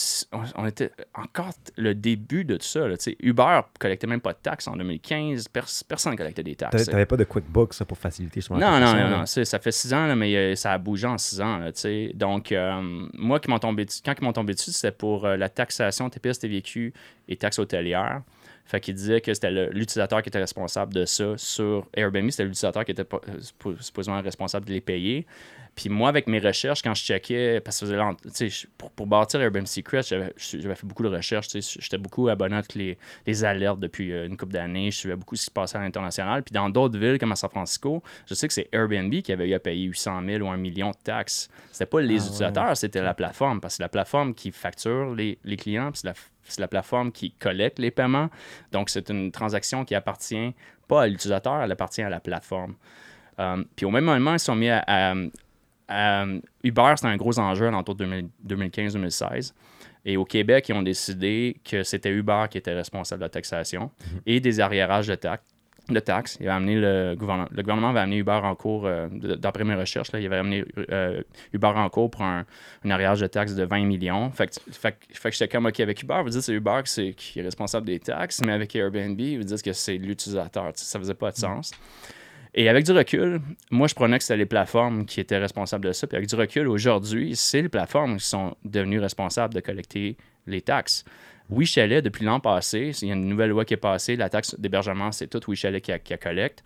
[0.55, 2.87] on, était encore le début de tout ça.
[2.87, 3.15] Là, tu.
[3.19, 5.47] Uber collectait même pas de taxes en 2015.
[5.49, 6.71] Pers- personne ne collectait des taxes.
[6.71, 9.25] T'avais t'avais pas de QuickBooks pour faciliter sur Non, non, non, non.
[9.25, 11.57] Ça fait six ans, là, mais euh, ça a bougé en six ans.
[11.57, 12.11] là, tu.
[12.13, 16.09] Donc, euh, moi, qui tombé quand ils m'ont tombé dessus, c'était pour euh, la taxation
[16.09, 16.93] TPS, TVQ
[17.27, 18.21] et taxes hôtelières.
[18.65, 22.29] Fait qu'il disait que c'était l'utilisateur qui était responsable de ça sur Airbnb.
[22.31, 23.05] C'était l'utilisateur qui était
[23.79, 25.25] supposément responsable de les payer.
[25.75, 30.01] Puis moi, avec mes recherches, quand je checkais, parce que pour, pour bâtir Airbnb Secret,
[30.03, 31.49] j'avais fait beaucoup de recherches.
[31.51, 32.97] J'étais beaucoup abonné à toutes les,
[33.27, 34.89] les alertes depuis euh, une couple d'années.
[34.91, 36.43] Je suivais beaucoup ce qui se passait à l'international.
[36.43, 39.49] Puis dans d'autres villes comme à San Francisco, je sais que c'est Airbnb qui avait
[39.49, 41.49] eu à payer 800 000 ou 1 million de taxes.
[41.73, 43.59] C'était pas les utilisateurs, c'était la plateforme.
[43.59, 46.13] Parce que c'est la plateforme qui facture les, les clients, puis c'est la,
[46.47, 48.29] c'est la plateforme qui collecte les paiements.
[48.71, 50.53] Donc, c'est une transaction qui appartient
[50.87, 52.75] pas à l'utilisateur, elle appartient à la plateforme.
[53.39, 54.83] Euh, puis au même moment, ils sont mis à.
[54.87, 55.13] à-
[55.87, 56.25] à-
[56.63, 59.53] Uber, c'était un gros enjeu à l'entour de 2000 2015-2016.
[60.05, 63.91] Et au Québec, ils ont décidé que c'était Uber qui était responsable de la taxation
[64.25, 65.54] et des arriérages de taxes.
[65.87, 66.37] De taxes.
[66.39, 67.47] Il avait amené le gouvernement.
[67.51, 70.65] Le gouvernement avait amené Uber en cours, euh, d'après mes recherches, là, il avait amené
[70.91, 71.21] euh,
[71.53, 72.43] Uber en cours pour un,
[72.83, 74.31] un arriérage de taxes de 20 millions.
[74.31, 76.79] Fait que, fait, fait que j'étais comme, OK, avec Uber, vous dites que c'est Uber
[76.85, 80.71] qui, c'est- qui est responsable des taxes, mais avec Airbnb, vous dites que c'est l'utilisateur.
[80.73, 81.71] Ça faisait pas de sens.
[82.55, 85.91] Et avec du recul, moi, je prenais que c'était les plateformes qui étaient responsables de
[85.91, 86.07] ça.
[86.07, 90.15] Puis avec du recul, aujourd'hui, c'est les plateformes qui sont devenues responsables de collecter
[90.47, 91.03] les taxes.
[91.49, 94.29] Oui, Chalet, depuis l'an passé, il y a une nouvelle loi qui est passée, la
[94.29, 96.63] taxe d'hébergement, c'est tout Oui Chalet qui, a- qui a collecte.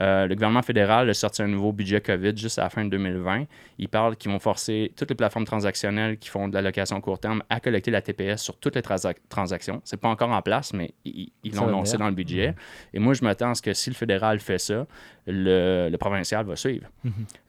[0.00, 2.90] Euh, le gouvernement fédéral a sorti un nouveau budget COVID juste à la fin de
[2.90, 3.46] 2020.
[3.78, 7.18] Ils parlent qu'ils vont forcer toutes les plateformes transactionnelles qui font de la location court
[7.18, 9.80] terme à collecter la TPS sur toutes les transac- transactions.
[9.84, 12.54] C'est pas encore en place, mais ils l'ont annoncé dans le budget.
[12.94, 14.86] Et moi, je m'attends à ce que si le fédéral fait ça,
[15.26, 16.86] le, le provincial va suivre.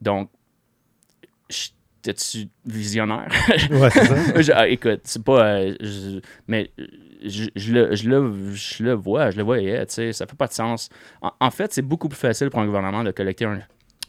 [0.01, 0.31] Donc,
[2.03, 3.27] j'étais-tu visionnaire?
[3.71, 4.53] Ouais, c'est ça.
[4.55, 5.45] Ah, écoute, c'est pas.
[5.45, 6.71] euh, je- mais
[7.25, 10.35] je, je le, je, le, je le vois, je le voyais, tu sais, ça fait
[10.37, 10.89] pas de sens.
[11.21, 13.59] En, en fait, c'est beaucoup plus facile pour un gouvernement de collecter un,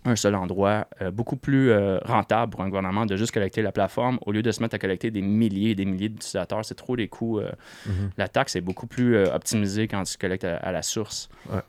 [0.06, 3.70] un seul endroit, euh, beaucoup plus euh, rentable pour un gouvernement de juste collecter la
[3.70, 6.64] plateforme au lieu de se mettre à collecter des milliers et des milliers d'utilisateurs.
[6.64, 7.38] C'est trop des coûts.
[7.38, 7.50] euh,
[8.16, 11.28] La taxe est beaucoup plus optimisée quand tu collectes à, à la source.
[11.52, 11.60] Ouais.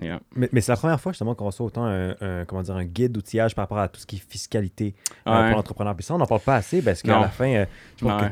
[0.00, 0.20] Yeah.
[0.34, 2.84] Mais, mais c'est la première fois justement qu'on reçoit autant un, un- comment dire, un
[2.84, 5.32] guide d'outillage par rapport à tout ce qui est fiscalité Ouais.
[5.48, 5.94] pour l'entrepreneur.
[5.96, 7.64] Puis ça, on n'en parle pas assez parce qu'à la fin,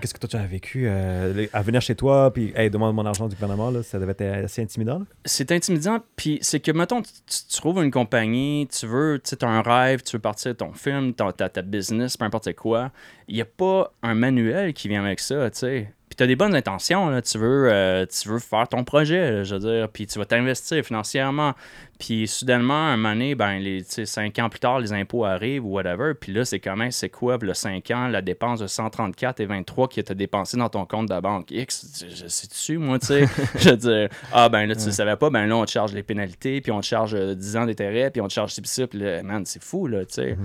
[0.00, 3.28] qu'est-ce que toi tu as vécu à venir chez toi, puis hey, demande mon argent
[3.28, 5.02] du gouvernement, là, ça devait être assez intimidant.
[5.24, 5.98] c'est intimidant.
[6.16, 10.16] Puis c'est que, mettons, tu trouves une compagnie, tu veux, tu as un rêve, tu
[10.16, 12.92] veux partir ton film, ta, ta business, peu importe quoi.
[13.28, 15.92] Il n'y a pas un manuel qui vient avec ça, tu sais.
[16.14, 17.20] Puis tu as des bonnes intentions, là.
[17.22, 20.24] Tu, veux, euh, tu veux faire ton projet, là, je veux dire, puis tu vas
[20.24, 21.54] t'investir financièrement.
[21.98, 25.70] Puis soudainement, un moment donné, ben, les, cinq ans plus tard, les impôts arrivent ou
[25.70, 26.12] whatever.
[26.14, 29.46] Puis là, c'est quand même, c'est quoi, le 5 ans, la dépense de 134 et
[29.46, 31.50] 23 qui était dépensée dans ton compte de la banque?
[31.50, 33.26] X, je, je sais dessus, moi, tu sais.
[33.58, 35.92] je veux dire, ah, ben là, tu ne savais pas, ben là, on te charge
[35.94, 38.60] les pénalités, puis on te charge euh, 10 ans d'intérêt, puis on te charge ci,
[38.60, 40.38] puis ça, puis là, man, c'est fou, là, tu sais.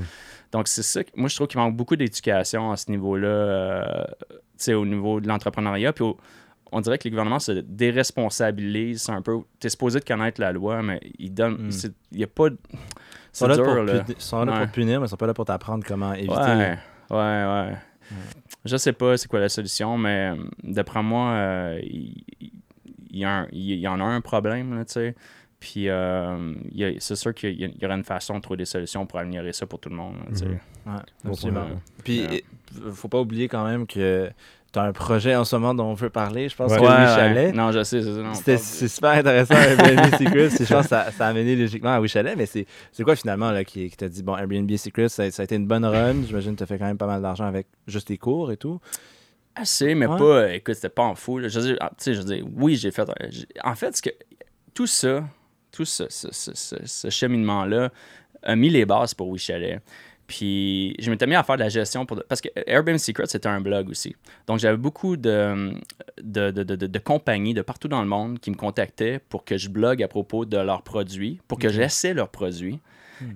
[0.52, 1.04] Donc, c'est ça.
[1.04, 4.86] que- Moi, je trouve qu'il manque beaucoup d'éducation à ce niveau-là, euh, tu sais, au
[4.86, 5.94] niveau de l'entrepreneuriat.
[5.94, 6.18] Puis au-
[6.72, 9.38] on dirait que les gouvernements se déresponsabilisent un peu.
[9.60, 11.68] Tu es supposé de connaître la loi, mais ils donnent.
[11.68, 11.72] Mm.
[11.72, 12.50] c'est- Il n'y a pas.
[12.50, 12.78] de- Ils
[13.32, 14.00] C'est sont là, dur, pour, là.
[14.04, 14.64] puni- ils sont là Ouais.
[14.66, 16.34] pour punir, mais ils sont pas là pour t'apprendre comment éviter.
[16.34, 16.78] Ouais,
[17.12, 17.74] ouais, ouais.
[18.66, 20.32] Je sais pas c'est quoi la solution, mais
[20.64, 22.24] d'après moi, euh, il,
[23.12, 23.26] y
[23.88, 25.16] en a un problème, tu sais.
[25.60, 26.54] Puis euh,
[27.00, 29.65] c'est sûr qu'il y, y aurait une façon de trouver des solutions pour améliorer ça
[29.65, 30.15] pour tout le monde.
[30.32, 30.58] Ouais,
[31.24, 31.67] Bon absolument.
[32.04, 32.43] Puis, Ouais.
[32.93, 34.30] faut pas oublier quand même que
[34.72, 36.48] tu as un projet en ce moment dont on veut parler.
[36.48, 36.78] Je pense Ouais.
[36.78, 37.06] que Ouais, Louis.
[37.08, 37.56] Chalet.
[37.56, 38.02] Non, je sais,
[38.36, 40.50] C'était super intéressant Airbnb Secrets.
[40.65, 42.65] Je pense que ça, ça a amené logiquement à Wish Chalet, mais c'est
[43.04, 45.67] quoi finalement là, qui, qui t'a dit bon Airbnb Secrets, ça, ça a été une
[45.67, 46.24] bonne run.
[46.26, 48.58] J'imagine que tu as fait quand même pas mal d'argent avec juste tes cours et
[48.58, 48.80] tout.
[49.56, 50.17] Assez, mais Ouais.
[50.17, 50.54] pas.
[50.54, 51.39] Écoute, c'était pas en fou.
[51.39, 51.50] là.
[51.50, 53.10] Je veux dire, ah, tu sais, je veux dire, oui, j'ai fait.
[53.10, 53.13] euh,
[53.65, 54.12] En fait, ce que,
[54.74, 55.26] tout ça,
[55.80, 57.89] tout ce, ce- ce- ce- cheminement-là
[58.44, 59.80] a mis les bases pour WeChalet.
[60.28, 62.22] Puis je m'étais mis à faire de la gestion pour.
[62.28, 64.13] Parce que Airbnb Secret, c'était un blog aussi.
[64.46, 65.72] Donc j'avais beaucoup de,
[66.22, 69.46] de, de, de- de- de compagnies de partout dans le monde qui me contactaient pour
[69.46, 72.80] que je blogue à propos de leurs produits, pour que j'essaie leurs produits,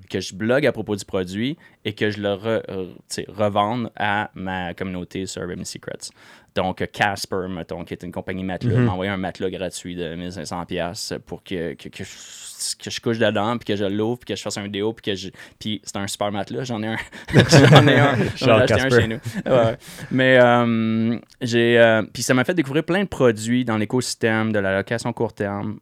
[0.09, 2.93] que je blogue à propos du produit et que je le re- euh,
[3.27, 6.09] revende à ma communauté sur Airbnb Secrets.
[6.55, 11.17] Donc Casper, mettons, qui est une compagnie matelas, m'a envoyé un matelas gratuit de 1500$
[11.19, 14.35] pour que, que, que je, que je couche dedans, puis que je l'ouvre, puis que
[14.37, 15.29] je fasse un vidéo, puis que je.
[15.59, 16.97] Puis c'est un super matelas, j'en ai un.
[17.33, 18.15] j'en ai un.
[18.35, 19.19] J'en ai acheté un chez nous.
[19.47, 19.77] Ouais.
[20.11, 21.79] Mais euh, j'ai.
[21.79, 25.33] euh, puis ça m'a fait découvrir plein de produits dans l'écosystème de la location court
[25.33, 25.79] terme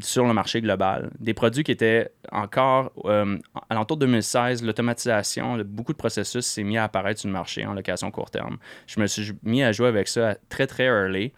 [0.00, 1.10] sur le marché global.
[1.18, 3.36] Des produits qui étaient encore, euh,
[3.68, 7.66] à l'entour de 2016, l'automatisation, beaucoup de processus s'est mis à apparaître sur le marché
[7.66, 8.58] en location court terme.
[8.86, 11.32] Je me suis mis à jouer avec ça très, très early.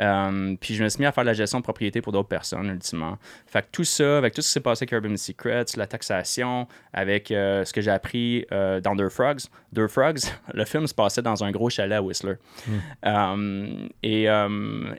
[0.00, 2.28] Euh, puis je me suis mis à faire de la gestion de propriété pour d'autres
[2.28, 3.18] personnes, ultimement.
[3.46, 6.66] Fait que tout ça, avec tout ce qui s'est passé avec Urban Secrets, la taxation,
[6.92, 9.40] avec euh, ce que j'ai appris euh, dans Deux Frogs.
[9.72, 10.20] Deux Frogs,
[10.54, 12.34] le film se passait dans un gros chalet à Whistler.
[13.04, 14.30] Euh, et, et,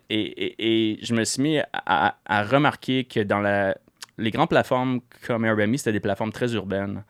[0.09, 3.75] et- et je me suis mis à, à- à remarquer que dans la,
[4.17, 7.03] les grandes plateformes comme Airbnb, c'était des plateformes très urbaines.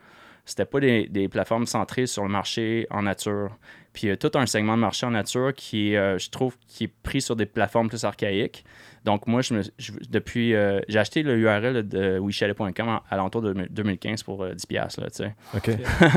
[0.45, 3.57] C'était pas des, des plateformes centrées sur le marché en nature.
[3.93, 6.57] Puis il y a tout un segment de marché en nature qui, euh, je trouve,
[6.67, 8.65] qui est pris sur des plateformes plus archaïques.
[9.05, 13.41] Donc moi, je me, je- depuis, euh, j'ai acheté le URL de WeChalet.com à, l'entour
[13.43, 15.35] de 2015 pour euh, 10$, piastres, là, tu sais.
[15.55, 15.69] OK.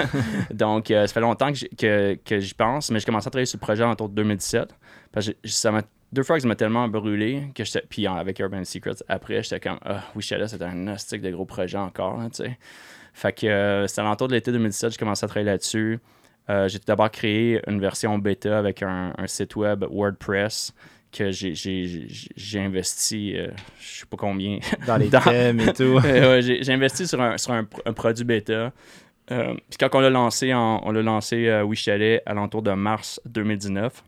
[0.54, 3.30] Donc, euh, ça fait longtemps que j'y- que, que j'y pense, mais j'ai commencé à
[3.30, 4.74] travailler sur le projet en 2017.
[5.12, 7.84] Parce que ça m'a, deux fois que ça m'a tellement brûlé que j'étais.
[7.88, 11.30] Puis euh, avec Urban Secrets, après, j'étais comme, ah, oui, Chalet, c'était un astique de
[11.30, 12.58] gros projet encore, tu sais.
[13.12, 15.98] Fait que euh, c'était à l'entour de l'été 2017, j'ai commencé à travailler là-dessus.
[16.48, 20.72] Euh, j'ai tout d'abord créé une version bêta avec un, un site web WordPress
[21.12, 23.48] que j'ai, investi, euh,
[23.80, 25.98] je sais pas combien, Dans les Dans- thèmes et tout.
[26.04, 28.72] euh, ouais, j'ai, investi sur un, sur un, un produit bêta.
[29.30, 32.62] Euh, puis quand on l'a lancé, en- on l'a lancé euh, Oui Chalet à l'entour
[32.62, 34.04] de mars 2019.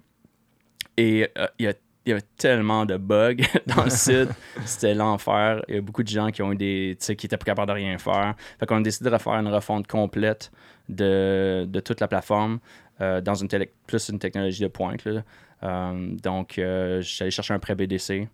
[0.97, 1.73] Et euh, il y, a,
[2.07, 4.29] il y avait tellement de bugs dans le site.
[4.65, 5.63] C'était l'enfer.
[5.69, 6.97] Il y a beaucoup de gens qui ont eu des.
[7.01, 8.35] qui étaient pas capables de rien faire.
[8.61, 10.51] Fait qu'on a décidé de refaire une refonte complète
[10.89, 12.59] de, de toute la plateforme
[13.01, 13.49] euh, dans une
[13.87, 15.05] plus une technologie de pointe.
[15.05, 15.23] là.
[15.63, 18.29] Euh, donc, euh, j'allais chercher un prêt BDC.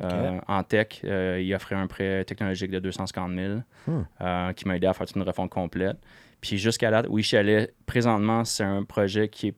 [0.00, 4.52] Euh, en tech, euh, il offrait un prêt technologique de 250 000 Hmm.
[4.54, 5.96] qui m'a aidé à faire toute une refonte complète.
[6.40, 9.54] Puis jusqu'à là, oui, Chalet, présentement, c'est un projet qui est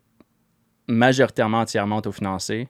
[0.88, 2.68] majoritairement entièrement autofinancé.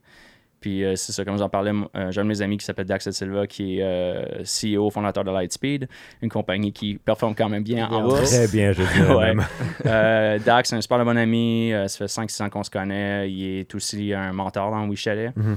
[0.64, 2.87] Puis euh, c'est ça, comme j'en parlais, euh, j'ai un de mes amis qui s'appelle
[2.87, 5.88] Dax Silva, qui est euh, CEO, fondateur de Lightspeed,
[6.22, 8.31] une compagnie qui performe quand même bien en bourse.
[8.31, 9.44] Très bien, je dirais même.
[9.85, 11.70] Euh, Dax, c'est un super bon ami.
[11.87, 13.31] ça fait 5-6 ans qu'on se connaît.
[13.31, 15.35] Il est aussi un mentor dans We Chalet.
[15.37, 15.57] Mhm.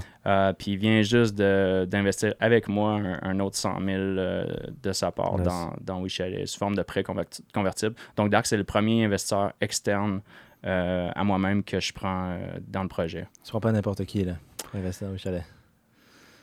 [0.58, 4.46] Puis il vient juste d'investir avec moi un, un autre 100 000 euh,
[4.84, 5.48] de sa part Nice.
[5.48, 7.96] dans, dans We Chalet sous forme de prêt converti- convertible.
[8.18, 10.20] Donc Dax, c'est le premier investisseur externe
[10.64, 13.26] à moi-même que je prends dans le projet.
[13.46, 14.34] Tu prends pas n'importe qui, là,
[14.76, 15.44] investir dans.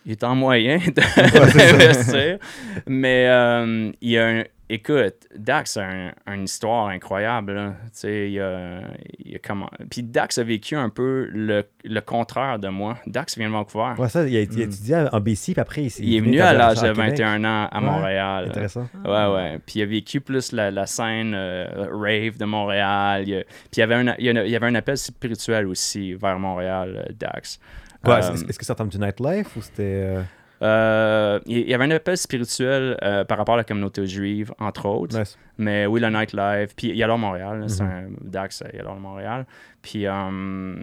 [0.07, 2.39] Il est en moyen d'investir,
[2.87, 7.75] mais euh, il, y a un- écoute, Dax a un- une histoire incroyable.
[8.03, 8.81] il a,
[9.25, 9.71] il a comment...
[9.91, 12.99] Puis Dax a vécu un peu le, le contraire de moi.
[13.07, 13.95] Dax vient de Vancouver.
[13.97, 16.21] Ouais, ça, il a, il a étudié en BC, puis après, il, s'est- il est
[16.21, 17.11] venu à l'âge de Québec.
[17.19, 18.47] 21 ans à Ouais, Montréal.
[18.49, 18.87] Intéressant.
[19.07, 19.59] Ouais, ouais.
[19.65, 23.25] Puis il a vécu plus la, la scène euh, rave de Montréal.
[23.27, 24.99] Il a- puis il y, avait un, il y a- il y avait un appel
[24.99, 27.59] spirituel aussi vers Montréal, euh, Dax.
[28.07, 29.83] Ouais, Euh, est-ce que ça tombe du nightlife ou c'était.
[29.83, 30.23] euh,
[30.62, 34.53] euh, il il y avait un appel spirituel euh, par rapport à la communauté juive,
[34.59, 35.19] entre autres.
[35.19, 35.37] nice.
[35.59, 36.75] Mais oui, le nightlife.
[36.77, 37.64] Puis il y a alors Montréal.
[37.69, 37.90] C'est Mhm.
[37.90, 39.47] un Dax, il y a alors Montréal.
[39.83, 40.75] Puis euh,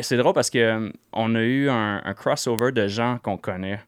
[0.00, 3.78] c'est drôle parce que euh, on a eu un, un crossover de gens qu'on connaît.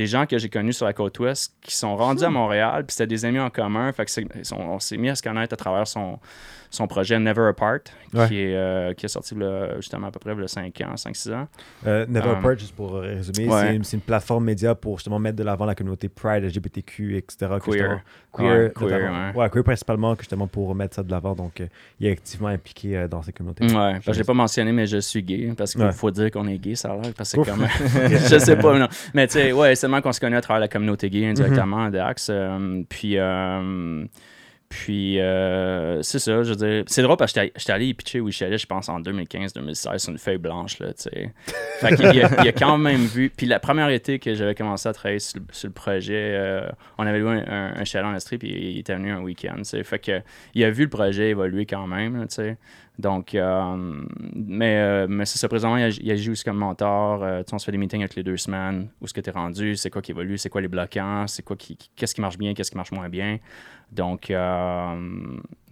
[0.00, 2.94] Des gens que j'ai connus sur la côte ouest qui sont rendus à Montréal, puis
[2.94, 3.92] c'était des amis en commun.
[3.92, 6.18] Fait que c'est- on, on s'est mis à se connaître à travers son,
[6.70, 7.80] son projet Never Apart,
[8.14, 8.26] Ouais.
[8.28, 9.34] qui, est, euh, qui est sorti
[9.76, 11.48] justement à peu près a 5 ans, 5-6 ans.
[11.86, 13.78] Euh, Never Um, Apart, juste pour résumer, ouais.
[13.82, 17.36] c'est une, plateforme média pour justement mettre de l'avant la communauté Pride, LGBTQ, etc.
[17.40, 17.72] que Queer.
[17.72, 18.00] justement-
[18.38, 18.72] Ouais, Queer,
[19.34, 21.34] queer, queer principalement, justement pour mettre ça de l'avant.
[21.34, 21.66] Donc, euh,
[21.98, 23.64] il est activement impliqué euh, dans ces communautés.
[23.64, 25.52] Ouais, je l'ai pas mentionné, mais je suis gay.
[25.56, 27.12] Parce qu'il faut dire qu'on est gay, ça a l'air.
[27.16, 27.66] Parce que comme.
[28.30, 28.88] je sais pas, non.
[29.14, 31.90] Mais tu sais, ouais, c'est qu'on se connaît à travers la communauté gay indirectement, Mhm.
[31.90, 32.28] Dax.
[32.30, 33.18] euh, puis.
[33.18, 34.04] euh,
[34.70, 36.84] puis, euh, c'est ça, je veux dire.
[36.86, 39.98] C'est drôle parce que j'étais allé y pitcher où je allé, je pense, en 2015-2016,
[39.98, 41.32] sur une feuille blanche, là, tu sais.
[41.80, 43.30] Fait qu'il y a, il a quand même vu.
[43.36, 46.68] Puis, la première été que j'avais commencé à travailler sur, le- sur le projet, euh,
[46.98, 49.56] on avait loué un, un, un chalet en Estrie, puis il était venu un week-end,
[49.58, 49.82] tu sais.
[49.82, 50.20] Fait que,
[50.54, 52.56] il a vu le projet évoluer quand même, tu sais.
[52.98, 53.76] Donc, euh,
[54.34, 57.24] mais, euh, mais c'est ça, présentement, il, ag- il agit aussi comme mentor.
[57.50, 58.88] On se fait des meetings avec les deux semaines.
[59.00, 59.74] Où est-ce que tu es rendu?
[59.74, 60.36] C'est quoi qui évolue?
[60.36, 61.26] C'est quoi les bloquants?
[61.26, 62.52] C'est quoi qui- qu'est-ce qui marche bien?
[62.52, 63.38] Qu'est-ce qui marche moins bien?
[63.92, 64.94] Donc, euh,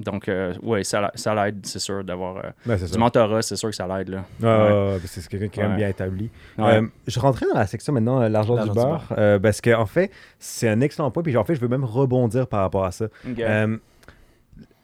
[0.01, 3.55] donc euh, ouais, ça, ça l'aide, c'est sûr, d'avoir euh, Ouais, c'est du mentorat, c'est
[3.57, 4.25] sûr que ça l'aide, là.
[4.43, 5.77] Ouais, c'est quelqu'un qui est quand même Ouais.
[5.79, 6.29] bien établi.
[6.59, 6.79] Ouais.
[6.79, 10.11] Euh, je rentrais dans la section maintenant, euh, l'argent du beurre, euh, parce qu'en fait,
[10.41, 11.23] c'est un excellent point.
[11.23, 13.07] Puis en fait, je veux même rebondir par rapport à ça.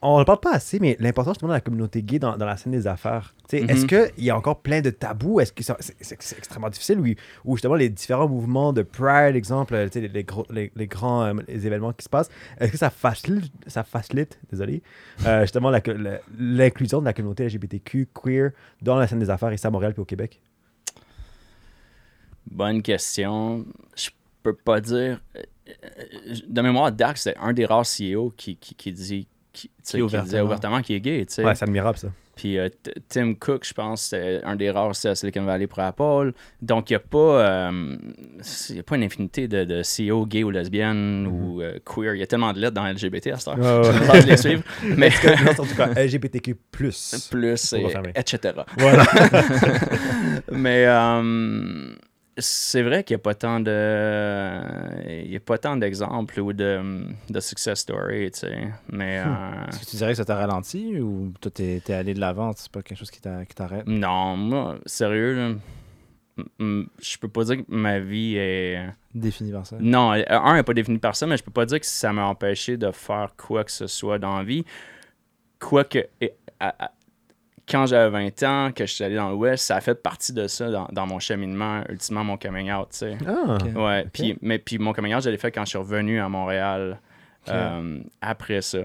[0.07, 2.59] On ne parle pas assez, mais l'importance justement de la communauté gay dans, dans la
[2.59, 3.35] scène des affaires.
[3.49, 3.71] Sais, Mhm.
[3.71, 5.41] Est-ce qu'il y a encore plein de tabous?
[5.41, 7.01] Est-ce que ça- c'est, extrêmement difficile?
[7.01, 7.07] Ou,
[7.47, 11.33] ou justement les différents mouvements de Pride, exemple, les, les gros- les- les grands euh,
[11.49, 12.29] les événements qui se passent,
[12.61, 14.83] est-ce que ça facilite, ça facilite désolé,
[15.25, 15.71] euh, justement
[16.39, 18.51] l'inclusion de la communauté LGBTQ, queer,
[18.83, 20.39] dans la scène des affaires ici à Montréal puis au Québec?
[22.51, 23.65] Bonne question.
[23.97, 24.11] Je
[24.43, 25.21] peux pas dire.
[25.37, 25.43] euh,
[26.47, 29.27] De mémoire, Dax, c'est un des rares CEO qui, qui, qui dit.
[29.55, 29.71] Qui,
[30.03, 30.23] ouvertement.
[30.25, 31.45] disait ouvertement qu'il est gay, tu sais.
[31.45, 32.09] Ouais, c'est admirable ça.
[32.37, 32.69] Puis euh,
[33.09, 36.33] Tim Cook, je pense, c'est un des rares à Silicon Valley pour Apple.
[36.61, 37.97] Donc, il n'y a pas euh,
[38.71, 42.17] y a pas une infinité de, de CEO gay ou lesbiennes ou euh, queer.
[42.17, 43.59] Il y a tellement de lettres dans LGBT à cette heure.
[43.59, 43.93] Ouais, ouais.
[44.01, 44.63] Je pense les suivre.
[44.97, 45.11] Mais
[45.49, 46.57] en tout cas, LGBTQ+.
[46.73, 47.87] plus, et-
[48.17, 48.55] etc.
[48.79, 49.05] Voilà.
[50.51, 51.95] Mais euh,
[52.39, 55.21] c'est vrai qu'il n'y a pas tant de.
[55.25, 58.69] Il y a pas tant d'exemples ou de, de success story, tu sais.
[58.91, 59.21] Mais.
[59.25, 62.21] euh, Est-ce que tu dirais que ça t'a ralenti ou toi, t'es t'es allé de
[62.21, 63.87] l'avant, c'est pas quelque chose qui t'a- qui t'arrête?
[63.87, 65.59] Non, moi, sérieux,
[66.59, 68.81] je peux pas dire que ma vie est.
[69.15, 69.77] Défini par ça?
[69.79, 72.13] Non, euh, un n'est pas défini par ça, mais je peux pas dire que ça
[72.13, 74.65] m'a empêché de faire quoi que ce soit dans la vie.
[75.61, 76.91] Quoique, et- à- à-
[77.69, 80.47] quand j'avais 20 ans, que je suis allé dans l'Ouest, ça a fait partie de
[80.47, 83.19] ça dans, dans mon cheminement, ultimement mon coming out, tu sais.
[83.27, 83.57] Ah.
[83.75, 86.29] Ouais, puis, mais puis mon coming out, je l'ai fait quand je suis revenu à
[86.29, 87.01] Montréal
[87.49, 88.79] euh, après ça.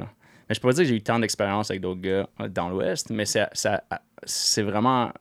[0.47, 2.69] Mais je peux pas dire que j'ai eu tant d'expérience avec d'autres gars euh, dans
[2.69, 3.83] l'Ouest, mais ça, ça,
[4.23, 5.11] c'est vraiment.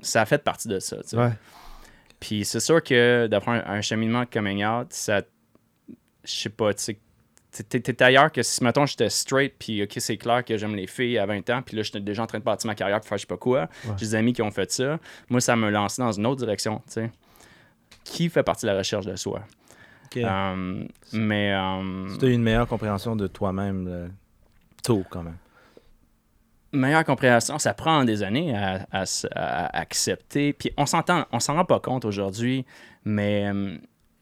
[0.00, 0.96] Ça a fait partie de ça.
[0.98, 1.16] tu sais.
[1.16, 1.32] ouais.
[2.20, 5.22] Puis c'est sûr que d'avoir un, un cheminement de coming out, ça.
[6.24, 6.98] Je sais pas, tu sais.
[7.64, 11.18] T'es- ailleurs que si, mettons, j'étais straight, puis OK, c'est clair que j'aime les filles
[11.18, 13.18] à 20 ans, puis là, j'étais déjà en train de partir ma carrière pour faire
[13.18, 13.68] je sais pas quoi.
[13.98, 14.98] J'ai des amis qui ont fait ça.
[15.28, 17.10] Moi, ça me lançait dans une autre direction, tu sais.
[18.04, 19.42] Qui fait partie de la recherche de soi?
[20.24, 21.52] Euh, mais.
[21.54, 24.10] euh, Tu as eu une meilleure compréhension de toi-même
[24.82, 25.36] tôt, quand même.
[26.72, 30.52] meilleure compréhension, ça prend des années à, à s- à accepter.
[30.52, 32.66] Puis on s'entend, on s'en rend pas compte aujourd'hui,
[33.04, 33.76] mais euh,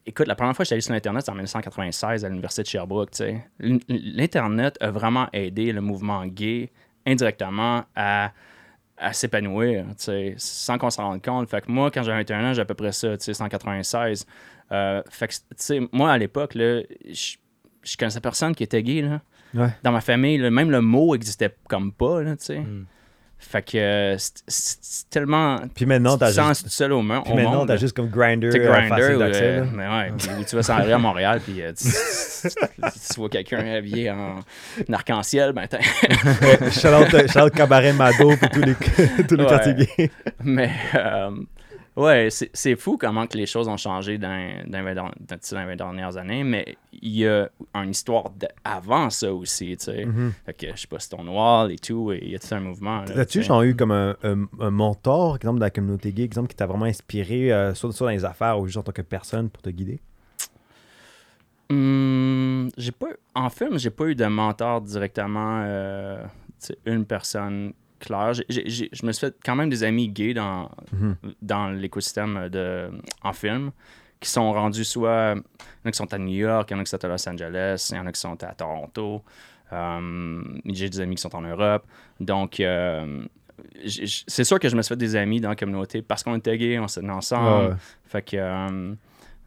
[0.06, 2.68] écoute, la première fois que j'étais allé sur Internet, c'est en 1996 à l'Université de
[2.68, 3.10] Sherbrooke.
[3.88, 6.70] L'Internet a vraiment aidé le mouvement gay
[7.06, 8.32] indirectement à,
[8.96, 9.86] à s'épanouir,
[10.36, 11.48] sans qu'on s'en rende compte.
[11.48, 14.26] Fait que moi, quand j'avais 21 ans, j'ai à peu près ça, tu sais, 196.
[14.72, 19.20] Euh, fait que, moi, à l'époque, je connaissais personne qui était gay, là
[19.54, 19.68] Ouais.
[19.84, 22.58] dans ma famille, là, même le mot existait comme pas, là, tu sais.
[22.58, 22.86] Mm.
[23.48, 25.58] Fait que euh, c'est- tellement...
[25.74, 27.68] Puis maintenant, t'as juste, seul au, mo- puis maintenant, monde.
[27.68, 27.80] t'as là.
[27.80, 28.72] juste comme Grinder, Tu sais, euh,
[29.20, 31.86] euh, mais ouais, puis où tu vas s'en aller à Montréal, puis euh, tu,
[32.48, 34.40] tu vois quelqu'un habillé en
[34.92, 35.78] arc-en-ciel, ben t'as-
[37.44, 38.74] out Cabaret Mado pour tous les,
[39.28, 39.48] tous les Ouais.
[39.48, 40.10] quartiers gays.
[40.42, 41.30] Mais, euh,
[41.96, 45.10] Ouais, c'est fou comment que les choses ont changé dans, dans, les dans-
[45.68, 50.08] les dernières années, mais il y a une histoire de- avant ça aussi, tu sais.
[50.44, 53.02] Fait que, je sais pas, Stonewall et tout, et il y a tout un mouvement.
[53.02, 53.46] là, As-tu tu sais.
[53.48, 56.66] genre eu comme un, un, un mentor, exemple, dans la communauté gay, exemple, qui t'a
[56.66, 59.62] vraiment inspiré, euh, soit, soit dans les affaires ou juste en tant que personne pour
[59.62, 60.00] te guider?
[61.70, 66.22] Hum, j'ai pas en film j'ai pas eu de mentor directement euh,
[66.84, 70.34] une personne claire J'ai- j'ai- j'ai- je me suis fait quand même des amis gays
[70.34, 71.16] dans Mhm.
[71.42, 72.90] dans l'écosystème de
[73.22, 73.70] en film
[74.20, 76.76] qui sont rendus soit il y en a qui sont à New York il y
[76.76, 79.22] en a qui sont à Los Angeles il y en a qui sont à Toronto
[79.72, 81.84] Hum, j'ai des amis qui sont en Europe
[82.20, 83.24] donc euh,
[83.86, 86.56] c'est sûr que je me suis fait des amis dans la communauté parce qu'on était
[86.58, 87.76] gays on s'est ensemble Ouais.
[88.04, 88.94] fait que euh,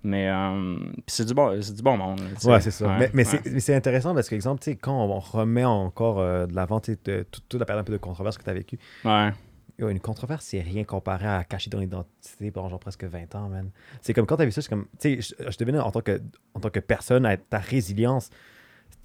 [0.04, 2.22] mais euh, c'est du bon du bon monde.
[2.44, 2.88] Ouais, c'est ça.
[2.88, 3.60] Ouais, mais mais ouais.
[3.60, 7.10] c'est- intéressant parce que, exemple, tu sais, quand on remet encore euh, de l'avant toute,
[7.32, 9.32] toute la période un peu de controverse que tu as vécue, ouais
[9.80, 13.70] une controverse, c'est rien comparé à cacher ton identité pendant genre presque 20 ans, man.
[14.02, 16.02] C'est comme quand t'as vu ça, c'est comme, tu sais, je, je devine en tant
[16.02, 16.20] que,
[16.54, 18.30] en tant que personne, à ta résilience,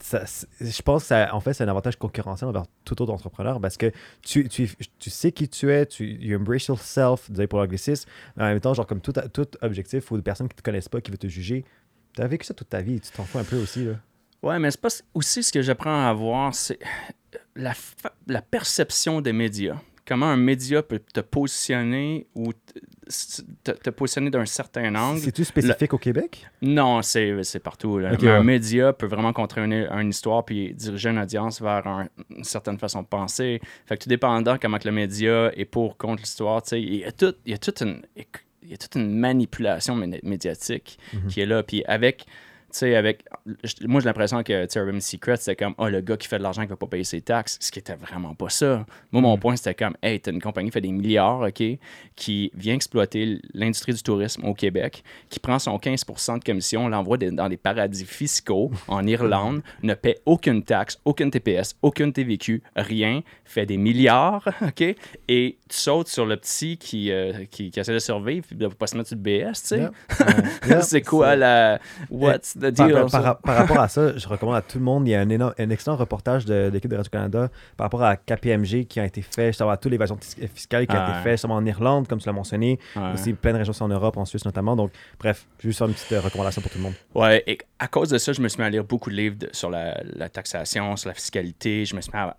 [0.02, 3.76] je pense que ça, en fait, c'est un avantage concurrentiel envers tout autre entrepreneur parce
[3.76, 8.08] que tu, tu, tu sais qui tu es, tu you embrace yourself, désolé pour l'anglicisme,
[8.36, 10.88] mais en même temps, genre comme tout, tout objectif ou des personnes qui te connaissent
[10.88, 11.64] pas, qui veulent te juger,
[12.14, 13.94] t'as vécu ça toute ta vie, tu t'en fous un peu aussi, là.
[14.42, 16.78] Ouais, mais c'est pas aussi ce que j'apprends à voir, c'est
[17.54, 17.74] la,
[18.26, 19.76] la perception des médias.
[20.04, 22.52] Comment un média peut te positionner ou
[23.64, 25.20] te, positionner d'un certain angle.
[25.20, 26.46] C'est-tu spécifique au Québec?
[26.62, 27.98] Non, c'est partout.
[27.98, 28.42] Un ouais.
[28.42, 32.78] média peut vraiment construire une, une histoire puis diriger une audience vers un- une certaine
[32.78, 33.60] façon de penser.
[33.86, 37.04] Fait que tout dépendant comment que le média est pour ou contre l'histoire, il y
[37.04, 38.02] a tout, il y a toute une
[38.64, 41.26] il y a toute une manipulation mé- médiatique Mhm.
[41.28, 41.62] qui est là.
[41.64, 42.24] Puis avec,
[42.78, 43.24] sais, avec,
[43.82, 46.62] moi j'ai l'impression que, Urban Secret, c'était comme, oh, le gars qui fait de l'argent
[46.62, 48.86] qui va pas payer ses taxes, ce qui était vraiment pas ça.
[49.10, 51.62] Moi, mon point, c'était comme, hey, t'as une compagnie qui fait des milliards, OK,
[52.16, 57.16] qui vient exploiter l'industrie du tourisme au Québec, qui prend son 15 de commission, l'envoie
[57.18, 63.22] dans des paradis fiscaux en Irlande, ne paie aucune taxe, aucune TPS, aucune TVQ, rien,
[63.44, 64.82] fait des milliards, OK,
[65.28, 68.66] et tu sautes sur le petit qui, euh, qui, qui essaie de survivre, puis de
[68.66, 69.88] pas se mettre sur le BS, tu sais.
[70.82, 71.78] C'est quoi la.
[72.10, 72.96] What's the Par, deal?
[72.96, 73.20] par- ça?
[73.20, 75.28] par- par rapport à ça, je recommande à tout le monde, il y a un,
[75.28, 79.04] énorme- un excellent reportage de, de l'équipe de Radio-Canada par rapport à KPMG qui a
[79.04, 81.22] été fait, justement, à toute l'évasion tis- fiscale qui a été ouais.
[81.22, 82.78] fait, justement en Irlande, comme tu l'as mentionné,
[83.14, 84.76] aussi plein de régions en Europe, en Suisse notamment.
[84.76, 86.94] Donc, bref, juste une petite euh, recommandation pour tout le monde.
[87.14, 89.36] Ouais, et à cause de ça, je me suis mis à lire beaucoup de livres
[89.38, 91.84] de- sur la, la taxation, sur la fiscalité.
[91.84, 92.36] Je me suis mis à.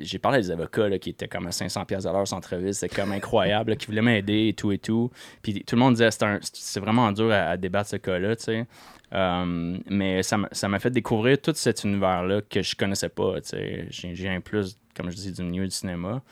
[0.00, 2.74] j'ai parlé à des avocats là, qui étaient comme à 500$ piastres à l'heure centre-ville.
[2.74, 5.10] C'était comme incroyable, là, qui voulaient m'aider et tout et tout.
[5.42, 6.10] Puis tout le monde disait
[6.42, 8.66] c'est vraiment dur à, à débattre ce cas-là, tu sais.
[9.12, 13.40] Euh, mais ça m'a ça m'a fait découvrir tout cet univers-là que je connaissais pas,
[13.40, 13.86] tu sais.
[13.90, 16.22] J'ai un plus, comme je dis, du milieu du cinéma.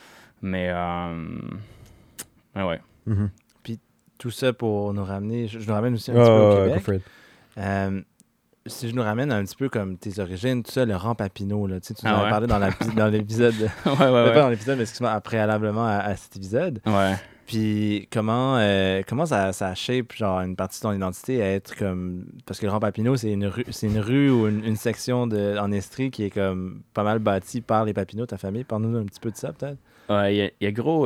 [0.43, 0.69] Mais.
[0.71, 1.39] Euh,
[2.57, 2.81] ouais, ouais.
[4.19, 5.47] Tout ça pour nous ramener.
[5.47, 7.03] Je, je nous ramène aussi un Ah, petit peu au Québec.
[7.59, 8.01] Euh,
[8.67, 11.69] si je nous ramène un petit peu comme tes origines, tout ça, le rang Papineau,
[11.69, 12.31] là, tu sais, tu nous Ah en as ouais.
[12.31, 12.47] parlé
[12.97, 13.55] dans l'épisode,
[13.87, 14.35] ouais, ouais, pas ouais.
[14.35, 16.81] dans l'épisode, mais excuse-moi, préalablement à, à cet épisode.
[16.85, 17.15] Ouais.
[17.49, 21.75] Puis comment, euh, comment ça, ça shape genre une partie de ton identité à être
[21.75, 25.27] comme parce que le Grand Papineau c'est une rue c'est une rue ou une, section
[25.27, 28.99] de en Estrie qui est comme pas mal bâtie par les Papineaux ta famille parle-nous
[28.99, 29.79] un petit peu de ça peut-être
[30.11, 30.51] Il y, a-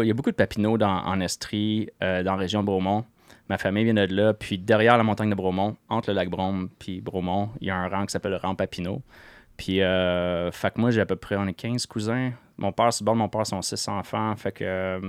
[0.04, 3.04] y a beaucoup de papineaux dans, en Estrie, euh, dans la région de Bromont.
[3.48, 4.34] Ma famille vient de là.
[4.34, 7.76] Puis derrière la montagne de Bromont, entre le lac Brome puis Bromont, il y a
[7.76, 9.02] un rang qui s'appelle le rang Papineau.
[9.56, 12.32] Puis, euh, fait que moi, j'ai à peu près, on est 15 cousins.
[12.56, 14.34] Mon père, c'est bon, mon père, sont 6 enfants.
[14.36, 15.00] Fait que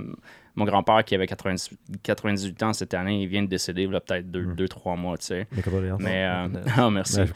[0.56, 1.70] mon grand-père, qui avait 90
[2.02, 5.26] 98 ans cette année, il vient de décéder, il y a peut-être 2-3 mois, tu
[5.26, 5.46] sais.
[5.98, 7.16] Mais, euh, ah, merci.
[7.18, 7.32] Ouais, je.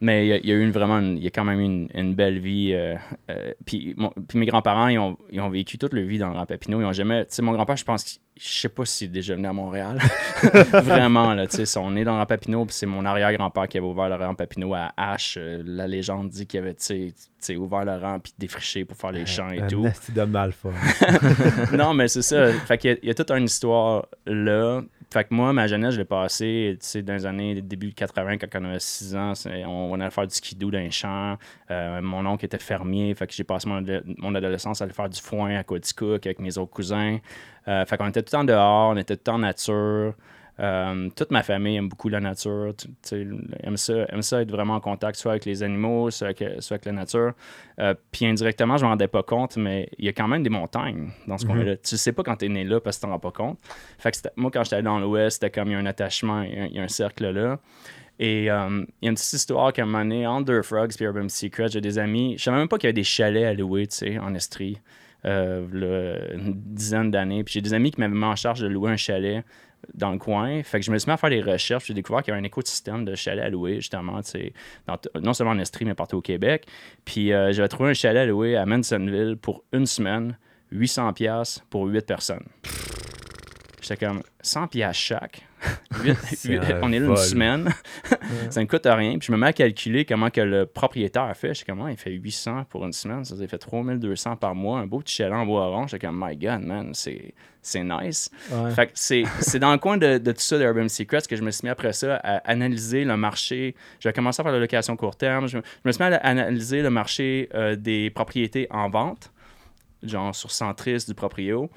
[0.00, 1.44] Mais il y, a- il y a eu une, vraiment, une- il y a quand
[1.44, 2.72] même eu une, une belle vie.
[2.72, 2.94] euh,
[3.30, 6.28] euh, puis, mon- puis mes grands-parents, ils ont, ils ont vécu toute leur vie dans
[6.28, 6.80] le Grand Papineau.
[6.80, 7.24] Ils ont jamais.
[7.26, 9.98] Tu sais, mon grand-père, je pense, je sais pas s'il est déjà venu à Montréal.
[10.72, 12.64] vraiment, là, tu sais, sont nés dans le Papineau.
[12.64, 15.38] Puis c'est mon arrière-grand-père qui avait ouvert le Grand Papineau à H.
[15.38, 19.12] Euh, la légende dit qu'il avait, tu sais, ouvert le rang puis défriché pour faire
[19.12, 19.84] les champs et un tout.
[19.86, 20.70] esti d'homme alpha.
[21.72, 22.52] non, mais c'est ça.
[22.52, 24.82] Fait qu'il y y, a toute une histoire là.
[25.10, 28.36] Fait que moi, ma jeunesse, je l'ai passée, tu sais, dans les années début 80,
[28.36, 29.32] quand on avait 6 ans,
[29.66, 31.38] on, allait faire du skidoo dans les champs.
[31.70, 33.82] Euh, mon oncle était fermier, fait que j'ai passé mon,
[34.18, 37.18] mon adolescence à aller faire du foin à Coaticook avec mes autres cousins.
[37.68, 40.14] Euh, fait qu'on était tout le temps dehors, on était tout le temps en nature.
[40.60, 42.74] Euh, toute ma famille aime beaucoup la nature,
[43.12, 46.74] aime ça, aime ça être vraiment en contact soit avec les animaux, soit avec, soit
[46.74, 47.32] avec la nature.
[47.78, 50.50] Euh, puis indirectement, je m'en rendais pas compte, mais il y a quand même des
[50.50, 51.76] montagnes dans ce coin-là.
[51.76, 53.58] Tu sais pas quand tu es né là parce que tu t'en rends pas compte.
[53.98, 56.42] Fait que moi, quand j'étais allé dans l'Ouest, c'était comme il y a un attachement,
[56.42, 57.60] il y a un, il y a un cercle là.
[58.18, 61.04] Et euh, il y a une petite histoire qu'à un moment donné, Under Frogs puis
[61.04, 62.34] Urban Secret, j'ai des amis.
[62.36, 64.78] Je savais même pas qu'il y avait des chalets à louer, tu sais, en Estrie.
[65.24, 67.44] euh, une dizaine d'années.
[67.44, 69.44] Puis j'ai des amis qui m'avaient mis en charge de louer un chalet
[69.94, 70.62] dans le coin.
[70.62, 71.86] Fait que je me suis mis à faire des recherches.
[71.86, 74.20] J'ai découvert qu'il y avait un écosystème de chalets à louer, justement,
[75.20, 76.66] non seulement en Estrie, mais partout au Québec.
[77.04, 80.36] Puis euh, j'avais trouvé un chalet à louer à Mansonville pour une semaine,
[80.72, 82.46] 800$ piastres pour 8 personnes.
[83.80, 85.47] J'étais comme 100$ piastres chaque?
[86.82, 87.68] On est là une semaine.
[88.50, 89.18] ça ne coûte rien.
[89.18, 91.48] Puis je me mets à calculer comment que le propriétaire a fait.
[91.48, 93.24] Je suis comme, Ah, il fait 800 pour une semaine.
[93.24, 94.80] Ça, fait 3200 par mois.
[94.80, 95.86] Un beau petit chalet en bois rond.
[95.86, 98.30] J'étais comme, my God, man, c'est c'est nice.
[98.50, 98.70] Ouais.
[98.70, 101.36] Fait que c'est c'est dans le coin de, de tout ça, de Urban Secrets, que
[101.36, 103.74] je me suis mis après ça à analyser le marché.
[104.00, 105.48] J'ai commencé à faire la location court terme.
[105.48, 109.30] Je, me- je me suis mis à analyser le marché euh, des propriétés en vente,
[110.02, 111.68] genre sur Centris du Proprio,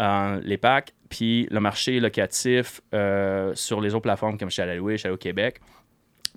[0.00, 4.98] euh, les packs, puis le marché locatif euh, sur les autres plateformes comme Chalet Louis,
[4.98, 5.60] Chalet au Québec.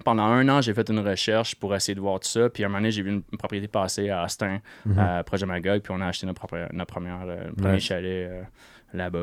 [0.06, 2.50] Pendant un an, j'ai fait une recherche pour essayer de voir tout ça.
[2.50, 4.60] Puis à un moment donné, j'ai vu une, une propriété passer à Austin,
[4.98, 7.80] à Projet Magog, puis on a acheté notre, propre- notre première, euh, premier Ouais.
[7.80, 8.42] chalet euh,
[8.94, 9.20] là-bas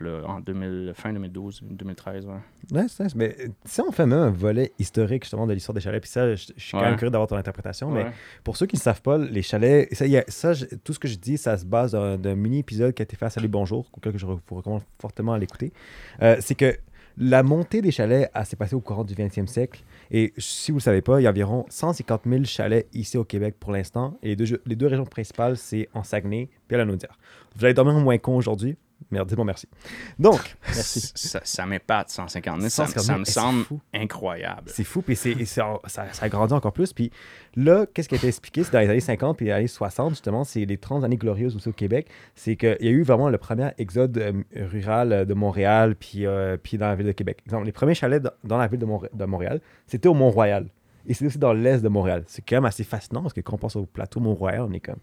[0.00, 2.26] là, en 2000, fin 2012, 2013.
[2.26, 2.34] Ouais.
[2.82, 3.14] Nice, nice.
[3.14, 6.10] Mais euh, si on fait même un volet historique justement de l'histoire des chalets, puis
[6.10, 6.86] ça, je, je suis quand Ouais.
[6.90, 8.06] même curieux d'avoir ton interprétation, mais
[8.44, 10.92] pour ceux qui ne savent pas, les chalets, ça, il y a- ça je- tout
[10.92, 13.48] ce que je dis, ça se base d'un mini-épisode qui a été fait à Salut
[13.48, 15.72] Bonjour, que je vous recommande fortement à l'écouter.
[16.22, 16.76] Euh, C'est que
[17.18, 19.82] la montée des chalets a- s'est passée au courant du 20e siècle.
[20.10, 23.16] Et si vous ne le savez pas, il y a environ 150 000 chalets ici
[23.16, 24.18] au Québec pour l'instant.
[24.22, 27.18] Et les deux, les deux régions principales, c'est en Saguenay et à la Naudière.
[27.56, 28.76] Vous allez dormir moins con aujourd'hui.
[29.10, 29.68] Merde, dis-moi merci.
[30.18, 31.12] Donc, Merci.
[31.14, 32.68] Ça, ça m'épate, 150 000.
[32.70, 33.80] Ça, 150 000, ça me c'est semble fou.
[33.94, 34.64] incroyable.
[34.66, 36.92] C'est fou, puis c'est, et c'est ça, ça a grandi encore plus.
[36.92, 37.10] Puis
[37.54, 38.64] là, qu'est-ce qui a été expliqué?
[38.64, 41.54] C'est dans les années 50 puis les années 60, justement, c'est les 30 années glorieuses
[41.54, 42.08] aussi au Québec.
[42.34, 44.32] C'est qu'il y a eu vraiment le premier exode euh,
[44.70, 47.38] rural euh, de Montréal, puis, euh, puis dans la ville de Québec.
[47.46, 50.66] Exemple, les premiers chalets dans, dans la ville de, de Montréal, c'était au Mont-Royal.
[51.08, 52.24] Et c'est aussi dans l'est de Montréal.
[52.26, 54.80] C'est quand même assez fascinant parce que quand on pense au plateau Mont-Royal, on est
[54.80, 54.98] comme.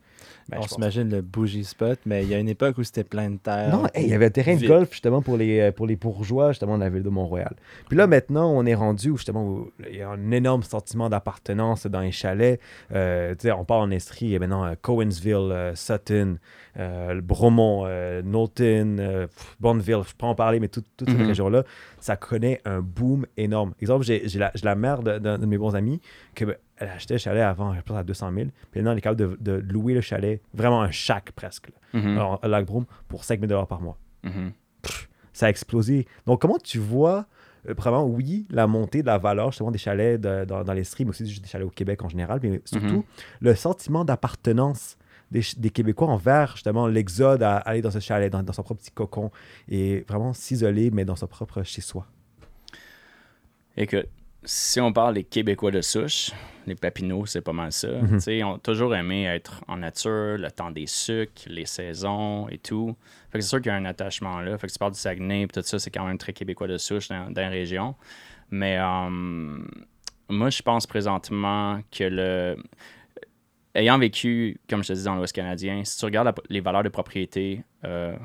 [0.49, 3.30] ben, on s'imagine le bougie spot, mais il y a une époque où c'était plein
[3.30, 3.76] de terre.
[3.76, 5.95] non, hey, il y avait un terrain de golf justement pour les, euh, pour les
[5.95, 7.56] bourgeois justement de la ville de Montréal.
[7.88, 11.88] Puis là maintenant, on est rendu où justement il y a un énorme sentiment d'appartenance
[11.88, 12.60] dans les chalets.
[12.93, 16.38] Euh, tu sais, on part en Estrie, il y a maintenant euh, Cowansville, euh, Sutton,
[17.21, 21.28] Bromont, euh, Knowlton, euh, pff, Bonneville, je peux en parler, mais tout- toutes ces Mhm.
[21.28, 21.63] régions-là,
[21.99, 23.74] ça connaît un boom énorme.
[23.82, 24.24] Exemple, j'ai
[24.63, 26.01] la, mère de- d'un de, mes bons amis
[26.36, 28.47] que ben, elle achetait le chalet avant, je pense à 200 000.
[28.71, 31.99] Puis maintenant, elle est capable de, de louer le chalet, vraiment un shack presque, là,
[32.01, 32.17] Mhm.
[32.17, 34.51] alors, à Lac Brome, pour 5 000 par mois Mhm.
[35.34, 36.05] ça a explosé.
[36.26, 37.26] Donc, comment tu vois,
[37.69, 40.84] euh, vraiment, oui, la montée de la valeur justement des chalets de- dans, dans les
[40.84, 43.03] streams, aussi des chalets au Québec en général, mais surtout Mhm.
[43.41, 44.97] le sentiment d'appartenance
[45.34, 48.82] des, des Québécois envers justement l'exode à aller dans ce chalet, dans, dans son propre
[48.82, 49.32] petit cocon
[49.68, 52.06] et vraiment s'isoler, mais dans son propre chez-soi.
[53.76, 54.08] Écoute,
[54.46, 56.32] si on parle des Québécois de souche,
[56.68, 57.88] les Papineaux, c'est pas mal ça.
[58.10, 62.48] Tu sais, Ils ont toujours aimé être en nature, le temps des sucres, les saisons
[62.50, 62.96] et tout.
[63.32, 64.58] Fait que c'est sûr qu'il y a un attachement là.
[64.58, 66.78] Fait que tu parles du Saguenay et tout ça, c'est quand même très Québécois de
[66.78, 67.96] souche dans, dans la région.
[68.52, 69.10] Mais euh,
[70.30, 72.58] moi, je pense présentement que le.
[73.76, 76.89] Ayant vécu, comme je te dis, dans l'Ouest canadien, si tu regardes les valeurs de
[76.89, 78.15] propriété euh,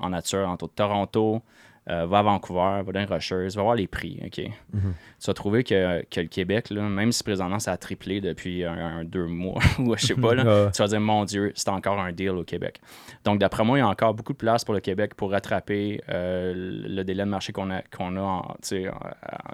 [0.00, 1.42] en nature, entre Toronto,
[1.88, 4.38] euh, va à Vancouver, va dans les Rocheuses, va voir les prix, OK?
[4.72, 4.94] Mhm.
[5.20, 8.64] Tu vas trouver que, que le Québec, là, même si présentement ça a triplé depuis
[8.64, 11.68] un, un- deux mois, ou je sais pas, là, tu vas dire, mon Dieu, c'est
[11.68, 12.80] encore un deal au Québec.
[13.24, 16.00] Donc, d'après moi, il y a encore beaucoup de place pour le Québec pour rattraper
[16.08, 18.56] euh, le délai de marché qu'on a, qu'on a en,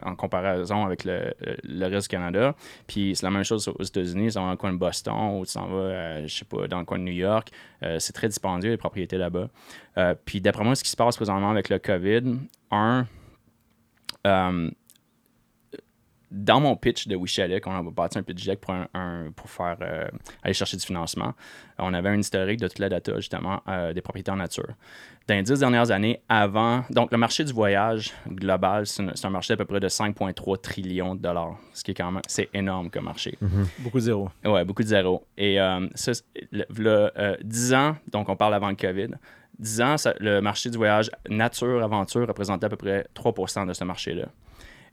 [0.02, 2.54] en, comparaison avec le, le reste du Canada.
[2.86, 4.30] Puis, c'est la même chose aux États-Unis.
[4.34, 6.84] Dans le coin de Boston ou tu s'en vas, euh, je sais pas, dans le
[6.84, 7.50] coin de New York.
[7.82, 9.48] Euh, c'est très dispendieux, les propriétés là-bas.
[10.24, 12.21] Puis, d'après moi, ce qui se passe présentement avec le COVID,
[12.70, 13.06] un,
[14.26, 14.70] euh,
[16.30, 19.30] dans mon pitch de Wichalet, quand on va bâtir un pitch deck pour, un, un-
[19.36, 20.08] pour faire euh,
[20.42, 21.34] aller chercher du financement,
[21.78, 24.68] on avait un historique de toute la data, justement, euh, des propriétés en nature.
[25.28, 26.84] Dans les dix dernières années, avant.
[26.88, 31.14] Donc, le marché du voyage global, c'est un, marché d'à peu près de 5,3 trillions
[31.14, 32.22] de dollars, ce qui est quand même.
[32.26, 33.36] C'est énorme comme marché.
[33.80, 34.30] Beaucoup de zéros.
[34.42, 35.26] Ouais, beaucoup de zéros.
[35.36, 39.08] Et euh, ça, c'est- le, le, euh, 10 ans, donc on parle avant le COVID,
[39.58, 43.84] 10 ans, ça- le marché du voyage nature-aventure représentait à peu près 3% de ce
[43.84, 44.26] marché-là.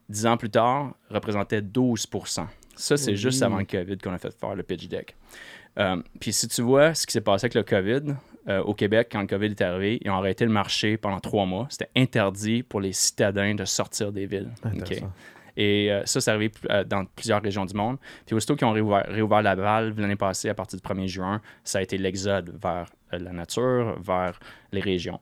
[0.09, 4.33] 10 ans plus tard, représentait 12% Ça, c'est juste avant le COVID qu'on a fait
[4.37, 5.15] faire le pitch deck.
[5.77, 8.15] Euh, Puis si tu vois ce qui s'est passé avec le COVID,
[8.47, 11.45] euh, au Québec, quand le COVID est arrivé, ils ont arrêté le marché pendant trois
[11.45, 11.67] mois.
[11.69, 14.49] C'était interdit pour les citadins de sortir des villes.
[15.57, 16.51] Et euh, ça, c'est arrivé
[16.87, 17.97] dans plusieurs régions du monde.
[18.25, 21.41] Puis aussitôt qu'ils ont réouvert, réouvert la valve l'année passée, à partir du 1er juin,
[21.63, 24.39] ça a été l'exode vers la nature, vers
[24.71, 25.19] les régions.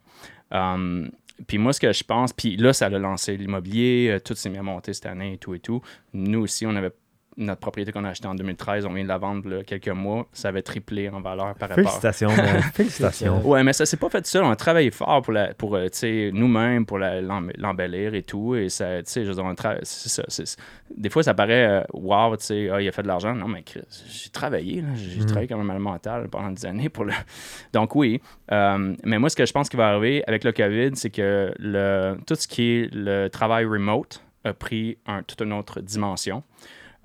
[0.52, 1.12] Um,
[1.46, 4.50] puis moi, ce que je pense, puis là, ça a lancé l'immobilier, euh, tout s'est
[4.50, 5.82] mis à monter cette année et tout et tout.
[6.14, 6.94] Nous aussi, on avait
[7.40, 10.28] notre propriété qu'on a achetée en 2013, on vient de la vendre là, quelques mois,
[10.34, 11.76] ça avait triplé en valeur par rapport.
[11.84, 12.62] Félicitations, man.
[12.74, 13.48] Félicitations.
[13.48, 14.44] Ouais, mais ça s'est pas fait seul.
[14.44, 18.56] On a travaillé fort pour, la, pour euh, tu sais, nous-mêmes, pour l'embellir et tout.
[18.56, 20.60] Et ça, tu sais, je veux dire, on tra- c'est ça, c'est- c'est-
[20.96, 23.36] Des fois, ça paraît, euh, wow, tu sais, ah, il a fait de l'argent.
[23.36, 23.64] Non, mais
[24.10, 24.84] j'ai travaillé.
[24.96, 25.26] J'ai Mhm.
[25.28, 27.14] travaillé comme un mal mental pendant des années pour le.
[27.74, 28.22] Donc, oui.
[28.52, 31.54] Euh, mais moi, ce que je pense qui va arriver avec le COVID, c'est que
[31.60, 36.42] le, tout ce qui est le travail remote a pris un, toute une autre dimension.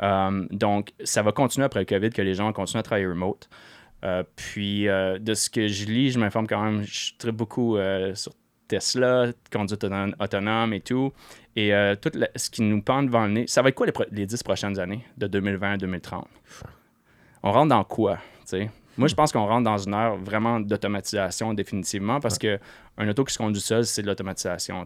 [0.03, 3.49] Euh, donc, ça va continuer après le COVID que les gens continuent à travailler remote.
[4.05, 7.77] Euh, puis, euh, de ce que je lis, je m'informe quand même, je très beaucoup
[8.15, 8.33] sur
[8.69, 11.13] Tesla, conduite auton- autonome et tout.
[11.55, 14.27] Et tout ce qui nous pend devant le nez, ça va être quoi les, les
[14.27, 16.27] 10 prochaines années, de 2020 à 2030?
[17.43, 18.71] On rentre dans quoi, tu sais?
[18.99, 22.59] Moi, je pense qu'on rentre dans une ère vraiment d'automatisation définitivement parce que
[22.99, 24.85] un auto qui se conduit seul, c'est de l'automatisation.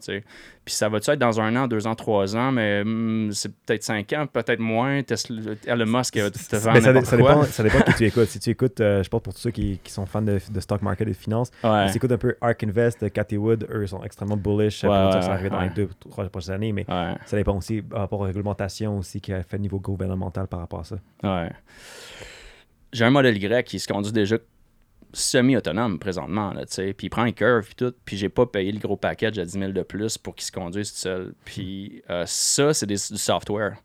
[0.65, 3.83] Puis ça va-tu être dans un an, deux ans, trois ans, mais hmm, c'est peut-être
[3.83, 5.03] cinq ans, peut-être moins.
[5.03, 6.21] Tesla, Elon Musk te
[6.57, 8.29] vend ça, ça dépend, ça dépend qui tu écoutes.
[8.29, 10.61] Si tu écoutes, euh, je pense pour tous ceux qui, qui sont fans de, de
[10.61, 11.87] stock market et de finance, Ouais.
[11.87, 14.97] si tu écoutes un peu Ark Invest, Cathy Wood, eux sont extrêmement bullish Ouais, pour
[15.17, 15.65] ouais, ça va arriver dans ouais.
[15.69, 19.21] les deux, trois prochaines années, mais Ouais, ça dépend aussi par rapport aux réglementations aussi
[19.21, 20.97] qui a fait au niveau gouvernemental par rapport à ça.
[21.25, 21.51] ouais.
[22.97, 24.39] J'ai un modèle Y qui se conduit déjà
[25.13, 26.95] semi-autonome présentement, là, tu.
[26.95, 27.93] Puis il prend un curve, puis tout.
[28.07, 30.53] Puis j'ai pas payé le gros package à 10 000 de plus pour qu'il se
[30.53, 31.35] conduise tout seul.
[31.45, 33.77] Puis euh, ça, c'est du software.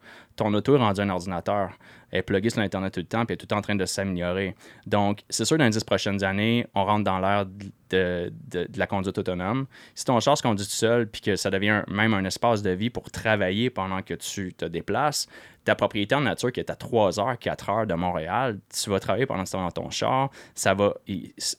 [0.42, 1.70] Ton auto est rendu un ordinateur.
[2.10, 3.86] Elle est pluguée sur Internet tout le temps, puis elle est tout en train de
[3.86, 4.56] s'améliorer.
[4.88, 8.88] Donc, c'est sûr, dans les 10 prochaines années, on rentre dans l'ère de, de- la
[8.88, 9.68] conduite autonome.
[9.94, 12.72] Si ton char se conduit tout seul, puis que ça devient même un espace de
[12.72, 15.28] vie pour travailler pendant que tu te déplaces,
[15.64, 19.00] ta propriété en nature qui est à 3 heures, 4 heures de Montréal, tu vas
[19.00, 20.32] travailler pendant ce temps dans ton char.
[20.56, 20.96] Ça va,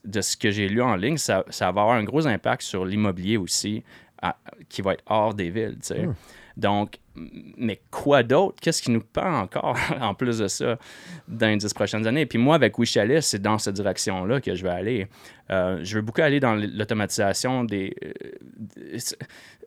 [0.05, 3.37] de ce que j'ai lu en ligne, ça, va avoir un gros impact sur l'immobilier
[3.37, 3.85] aussi,
[4.69, 5.79] qui va être hors des villes.
[5.83, 6.09] sais.
[6.57, 8.57] Donc, mais quoi d'autre?
[8.61, 10.79] Qu'est-ce qui nous pend encore en plus de ça
[11.29, 12.27] dans les 10 prochaines années?
[12.27, 15.09] Puis moi, avec Wichalet, c'est dans cette direction-là que je vais aller.
[15.51, 17.95] Euh, je veux beaucoup aller dans l'automatisation des.
[18.05, 18.99] euh,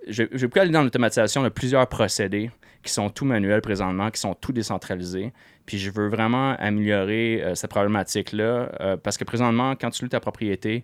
[0.08, 2.52] je, veux beaucoup aller dans l'automatisation de plusieurs procédés
[2.84, 5.34] qui sont tout manuels présentement, qui sont tout décentralisés.
[5.66, 10.20] Puis je veux vraiment améliorer euh, cette problématique-là parce que présentement, quand tu loues ta
[10.20, 10.84] propriété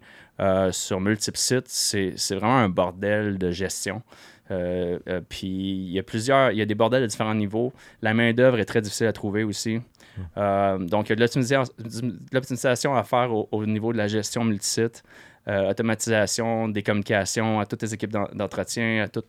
[0.72, 4.02] sur multiples sites, c'est vraiment un bordel de gestion.
[4.50, 7.72] Euh, euh, puis il y a plusieurs, il y a des bordels de différents niveaux.
[8.02, 9.80] La main-d'œuvre est très difficile à trouver aussi.
[10.38, 13.98] Euh, donc, il y a de l'optimisa- de l'optimisation à faire au, au niveau de
[13.98, 15.04] la gestion multisite,
[15.48, 19.24] automatisation des communications à toutes tes équipes d'en- d'entretien, à tous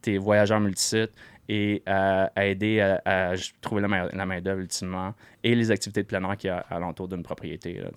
[0.00, 1.12] tes voyageurs multisites
[1.48, 6.02] et à, à aider à, à trouver la, main- la main-d'œuvre ultimement et les activités
[6.02, 7.74] de plein air qu'il y a alentour d'une propriété.
[7.74, 7.90] Là.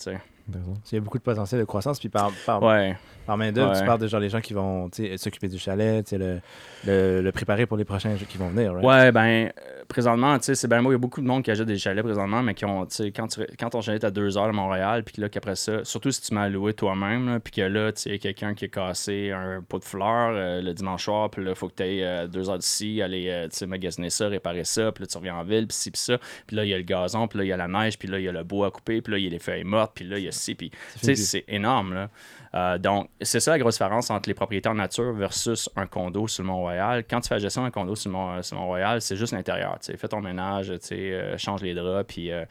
[0.92, 2.00] Il y a beaucoup de potentiel de croissance.
[2.00, 2.96] Puis par, par, ouais,
[3.26, 3.80] par main-d'œuvre, Ouais.
[3.80, 6.40] tu parles de genre les gens qui vont s'occuper du chalet, le,
[6.86, 8.74] le, le préparer pour les prochains qui vont venir.
[8.74, 8.86] right?
[8.86, 10.90] Ouais, ben, euh, présentement, tu sais, c'est bien beau.
[10.92, 13.28] Il y a beaucoup de monde qui achète des chalets présentement, mais qui ont, quand,
[13.28, 16.12] tu- quand ton chalet est à deux heures de Montréal, puis là, qu'après ça, surtout
[16.12, 19.62] si tu m'as loué toi-même, puis que là, tu sais, quelqu'un qui a cassé un
[19.68, 22.50] pot de fleurs euh, le dimanche soir, puis là, il faut que tu ailles deux
[22.50, 25.44] heures d'ici, aller, euh, tu sais, magasiner ça, réparer ça, puis là, tu reviens en
[25.44, 27.48] ville, puis ci, puis ça, puis là, il y a le gazon, puis là, il
[27.48, 29.18] y a la neige, puis là, il y a le bois à couper, puis là,
[29.20, 30.72] il y a les feuilles mortes, puis là, il y a puis,
[31.16, 32.10] c'est énorme, là.
[32.56, 36.28] Euh, donc, c'est ça la grosse différence entre les propriétés en nature versus un condo
[36.28, 37.04] sur le Mont-Royal.
[37.08, 39.78] Quand tu fais la gestion d'un condo sur le Mont- Mont-Royal, c'est juste l'intérieur.
[39.82, 42.46] Fais ton ménage, euh, change les draps, puis euh,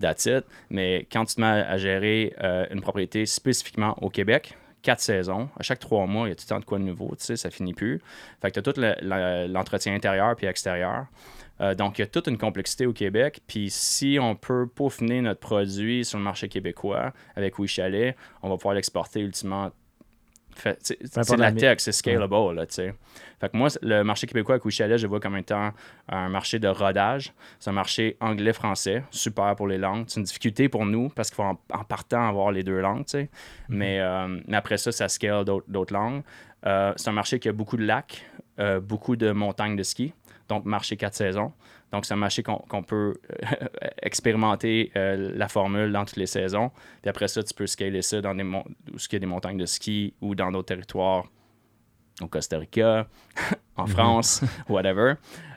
[0.00, 0.44] that's it.
[0.70, 5.48] Mais quand tu te mets à gérer euh, une propriété spécifiquement au Québec, quatre saisons,
[5.58, 7.50] à chaque trois mois, il y a tout le temps de quoi de nouveau, ça
[7.50, 8.00] finit plus.
[8.42, 11.06] Fait que tu as tout le- l'entretien intérieur puis extérieur.
[11.60, 13.40] Euh, donc, il y a toute une complexité au Québec.
[13.46, 18.56] Puis, si on peut peaufiner notre produit sur le marché québécois avec WeChalet, on va
[18.56, 19.70] pouvoir l'exporter ultimement.
[20.80, 22.94] C'est la tech, c'est scalable, là, tu sais.
[23.40, 25.70] Fait que moi, le marché québécois avec WeChalet, je le vois comme étant
[26.08, 27.32] un marché de rodage.
[27.60, 30.06] C'est un marché anglais-français, super pour les langues.
[30.08, 33.04] C'est une difficulté pour nous parce qu'il faut en, en partant avoir les deux langues,
[33.04, 33.30] tu sais.
[33.68, 36.22] mais, euh, mais après ça, ça scale d'autres langues.
[36.66, 38.28] Euh, c'est un marché qui a beaucoup de lacs,
[38.82, 40.12] beaucoup de montagnes de ski,
[40.48, 41.52] donc marché quatre saisons.
[41.92, 43.66] Donc, c'est un marché qu'on peut euh,
[44.02, 46.70] expérimenter euh, la formule dans toutes les saisons.
[47.02, 48.60] Puis après ça, tu peux scaler ça dans des mon-
[48.92, 51.24] où il y a des montagnes de ski ou dans d'autres territoires,
[52.20, 53.06] au Costa Rica,
[53.76, 55.14] en France, whatever.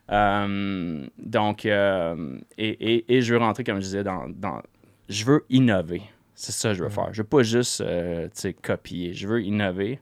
[0.10, 4.28] Euh, donc, euh, et, et- et je veux rentrer, comme je disais, dans.
[4.30, 4.62] dans-
[5.10, 6.02] je veux innover.
[6.36, 7.14] C'est ça que je veux faire.
[7.14, 8.30] Je veux pas juste euh,
[8.62, 9.14] copier.
[9.14, 10.00] Je veux innover.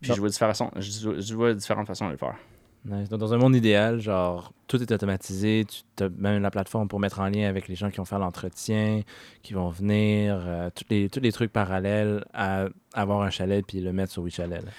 [0.00, 2.36] Puis je vois, différentes façons, je, je vois différentes façons de le faire.
[2.84, 3.08] Nice.
[3.08, 5.64] Donc, dans un monde idéal, genre, tout est automatisé.
[5.96, 8.18] Tu as même la plateforme pour mettre en lien avec les gens qui vont faire
[8.18, 9.02] l'entretien,
[9.42, 13.80] qui vont venir, euh, tous, les, tous les trucs parallèles à avoir un chalet puis
[13.80, 14.56] le mettre sur WeChalet.
[14.62, 14.70] là.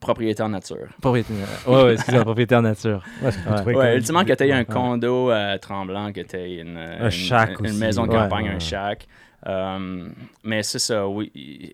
[0.00, 0.88] propriété en nature.
[1.00, 1.32] Propriété.
[1.66, 3.02] Ouais, ouais, excusez-moi, propriété en nature.
[3.22, 3.64] Ouais, Ouais.
[3.64, 7.10] Ouais, comme- ultimement, que tu aies un condo à Tremblant, que tu aies une, une,
[7.10, 7.78] shack une aussi.
[7.78, 8.54] maison de campagne, ouais.
[8.54, 9.08] un shack.
[9.46, 10.08] Euh,
[10.44, 11.72] mais c'est ça, oui.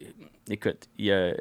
[0.51, 1.35] Écoute, il y a-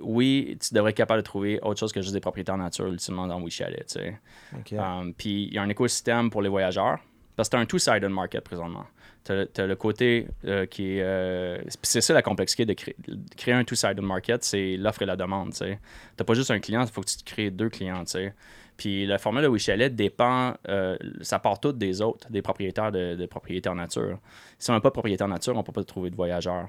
[0.00, 2.86] oui, tu devrais être capable de trouver autre chose que juste des propriétés en nature,
[2.86, 4.18] ultimement, dans We Chalet, tu sais.
[4.56, 4.72] Ok.
[4.72, 6.98] Um, puis il y a un écosystème pour les voyageurs.
[7.36, 8.84] Parce que c'est un two-sided market présentement.
[9.24, 11.02] Tu as, le côté euh, qui est.
[11.02, 15.06] euh, c'est ça la complexité de créer, de créer un two-sided market, c'est l'offre et
[15.06, 15.54] la demande.
[15.54, 18.04] Tu n'as pas juste un client, il faut que tu te crées deux clients.
[18.76, 23.14] Puis la formule de WeChalet dépend, euh, ça part tout des autres, des propriétaires de,
[23.14, 24.18] de propriétés en nature.
[24.58, 26.68] Si on n'a pas de propriétaire en nature, on ne peut pas trouver de voyageurs.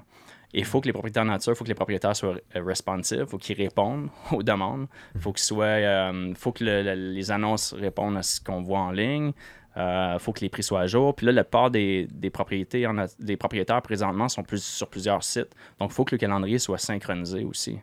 [0.54, 3.26] Il faut que les propriétaires nature, il faut que les propriétaires soient euh, responsive, il
[3.26, 7.30] faut qu'ils répondent aux demandes, il faut qu'ils soient, euh, faut que le- le- les
[7.30, 9.32] annonces répondent à ce qu'on voit en ligne,
[9.74, 11.14] il faut que les prix soient à jour.
[11.16, 15.24] Puis là, la part des, des, propriétés en des propriétaires présentement sont plus sur plusieurs
[15.24, 15.48] sites.
[15.78, 17.78] Donc, il faut que le calendrier soit synchronisé aussi.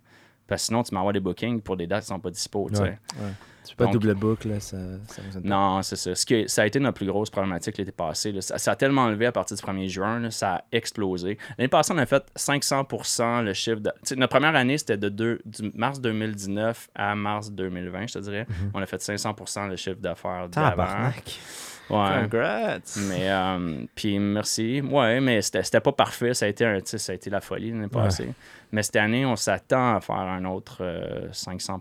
[0.46, 2.70] Parce que sinon, tu m'envoies des bookings pour des dates qui ne sont pas dispo.
[2.84, 3.00] Ouais.
[3.70, 5.40] Tu peux pas Donc- double book, là, ça, ça pas.
[5.44, 6.16] Non, c'est ça.
[6.16, 8.32] Ce qui ça a été notre plus grosse problématique l'été passé.
[8.32, 8.42] là.
[8.42, 11.38] Ça, ça a tellement levé à partir du 1er juin, là, ça a explosé.
[11.58, 13.80] L'année passée, on a fait 500% le chiffre.
[13.80, 13.92] De...
[14.16, 18.48] Notre première année, c'était de deux- du mars 2019 à mars 2020, je te dirais.
[18.74, 20.84] On a fait 500% le chiffre d'affaires d'avant.
[21.90, 22.22] Ouais.
[22.22, 22.78] Congrats!
[23.08, 24.80] Mais, euh, puis merci.
[24.82, 26.36] Ouais, mais c'était c'était pas parfait.
[26.36, 28.32] Ça a été, un, ça a été la folie l'année passée.
[28.72, 31.80] Mais cette année, on s'attend à faire un autre euh, 500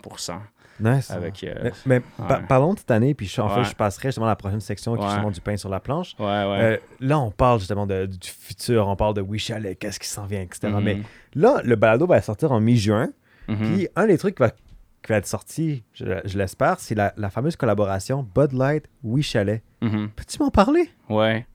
[0.81, 1.11] Nice.
[1.11, 1.43] avec.
[1.45, 2.45] euh, Mais, mais pa- ouais.
[2.49, 4.95] parlons de cette année, puis je, en fait, je passerai justement à la prochaine section
[4.97, 6.15] qui est justement du pain sur la planche.
[6.19, 6.59] ouais, ouais.
[6.63, 10.07] Euh, là, on parle justement de- du futur, on parle de We Chalet, qu'est-ce qui
[10.09, 10.69] s'en vient, etc.
[10.69, 10.81] Mhm.
[10.83, 10.99] Mais
[11.35, 13.09] là, le balado va sortir en mi-juin.
[13.49, 13.57] Mhm.
[13.57, 17.13] Puis un des trucs qui va, qui va être sorti, je, je l'espère, c'est la,
[17.17, 19.63] la fameuse collaboration Bud Light We Chalet.
[19.81, 20.11] Mhm.
[20.15, 20.91] Peux-tu m'en parler?
[21.09, 21.47] Ouais.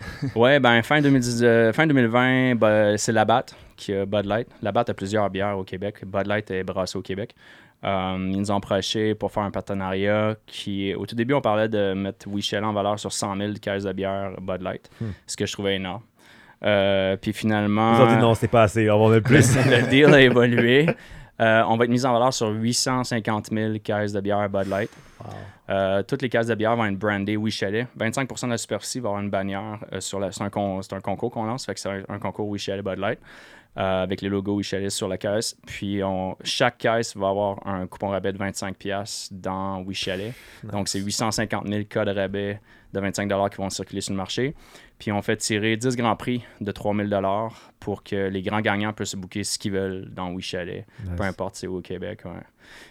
[0.34, 4.48] ouais, ben fin, 2010, euh, fin 2020, ben, c'est Labatt qui a Bud Light.
[4.62, 6.04] Labatt a plusieurs bières au Québec.
[6.06, 7.34] Bud Light est brassé au Québec.
[7.82, 11.68] Euh, ils nous ont approché pour faire un partenariat qui, au tout début, on parlait
[11.68, 14.90] de mettre Wichel en valeur sur 100 000 caisses de bière Bud Light,
[15.26, 16.02] ce que je trouvais énorme.
[16.62, 19.56] Euh, puis finalement, Ils ont dit non, c'est pas assez, on va en mettre plus.
[19.66, 20.86] le deal a évolué.
[21.40, 24.90] Euh, on va être mis en valeur sur 850 000 caisses de bière Bud Light.
[25.70, 27.86] Euh, toutes les cases de bière vont être brandées Oui Chalet.
[27.98, 30.32] 25% de la superficie va avoir une bannière sur la.
[30.32, 32.58] C'est un, con- c'est un concours qu'on lance, fait que c'est un, un concours Oui
[32.58, 33.18] Chalet Bud Light.
[33.76, 35.56] Euh, avec les logos Chalet sur la caisse.
[35.66, 40.32] Puis on, chaque caisse va avoir un coupon rabais de 25$ dans Oui Chalet.
[40.64, 42.60] Donc c'est 850 000 cas de rabais
[42.92, 44.54] de 25 qui vont circuler sur le marché.
[44.98, 47.10] Puis on fait tirer 10 grands prix de 3000
[47.78, 50.86] pour que les grands gagnants puissent booker ce qu'ils veulent dans Oui Chalet,
[51.16, 52.20] peu importe c'est où au Québec.
[52.24, 52.42] ouais.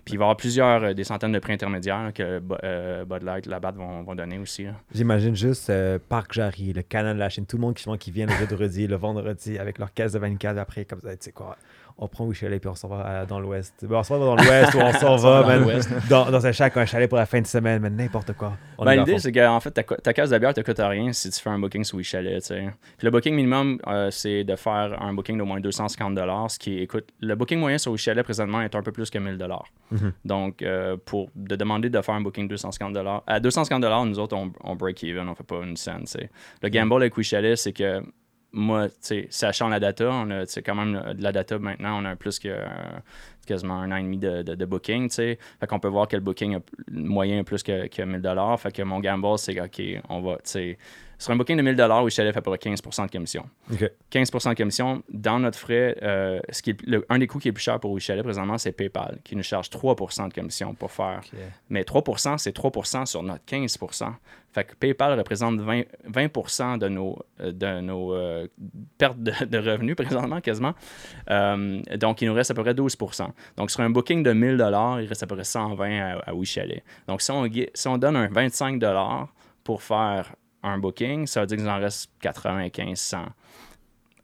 [0.05, 3.05] Puis il va y avoir plusieurs, euh, des centaines de prix intermédiaires là, que euh,
[3.05, 4.65] Bud Light, Labatt vont, vont donner aussi.
[4.93, 8.11] J'imagine juste euh, Parc Jarry, le canal de la Chine, tout le monde qui, qui
[8.11, 11.31] vient le vendredi, le vendredi avec leur caisse de 24 après, comme ça, tu sais
[11.31, 11.57] quoi.
[12.01, 13.73] On prend We Chalet puis on s'en va dans l'ouest.
[13.81, 15.79] Ben, on s'en va dans l'ouest ou on s'en va dans
[16.09, 18.53] dans, dans un chac, un chalet pour la fin de semaine, mais n'importe quoi.
[18.77, 21.49] Ben, L'idée, c'est qu'en fait, ta, case de bière te coûte rien si tu fais
[21.49, 22.69] un booking tu sais.
[22.97, 26.17] Puis le booking minimum, euh, c'est de faire un booking d'au moins 250
[26.49, 29.37] ce qui écoute, le booking moyen sur WeChalet présentement est un peu plus que 1000
[29.91, 30.13] Mhm.
[30.25, 32.95] Donc, euh, pour de demander de faire un booking de 250
[33.25, 36.05] à 250 nous autres, on, on break even, on fait pas une scène.
[36.61, 38.01] Le gamble avec WeChalet, c'est que
[38.51, 38.87] moi,
[39.29, 42.39] sachant la data, on a quand même euh, de la data maintenant, on a plus
[42.39, 42.65] que euh,
[43.45, 45.09] quasiment un an et demi de, de, de booking.
[45.09, 45.37] Fait
[45.67, 46.59] qu'on peut voir que le booking a,
[46.91, 48.21] moyen a plus que, que 1000
[48.57, 50.37] Fait que mon gamble, c'est que, OK, on va,
[51.17, 53.45] sur un booking de 1000 WeChalet fait à peu près 15% de commission.
[53.73, 53.91] Ok.
[54.09, 55.03] 15 de commission.
[55.09, 57.77] Dans notre frais, euh, ce qui est, le- un des coûts qui est plus cher
[57.79, 61.21] pour WeChalet présentement, c'est PayPal, qui nous charge 3% de commission pour faire.
[61.69, 63.77] Mais 3% c'est 3% sur notre 15
[64.51, 68.47] Fait que PayPal représente 20, 20 de nos, euh, de nos euh,
[68.97, 70.73] pertes de, de revenus présentement, quasiment.
[71.29, 73.27] Euh, donc, il nous reste à peu près 12%
[73.57, 74.57] Donc, sur un booking de 1000
[75.01, 76.83] il reste à peu près 120 à, à WeChalet.
[77.07, 78.81] Donc, si on, si on donne un 25
[79.63, 83.25] pour faire un booking, ça veut dire qu'il nous en reste 95 100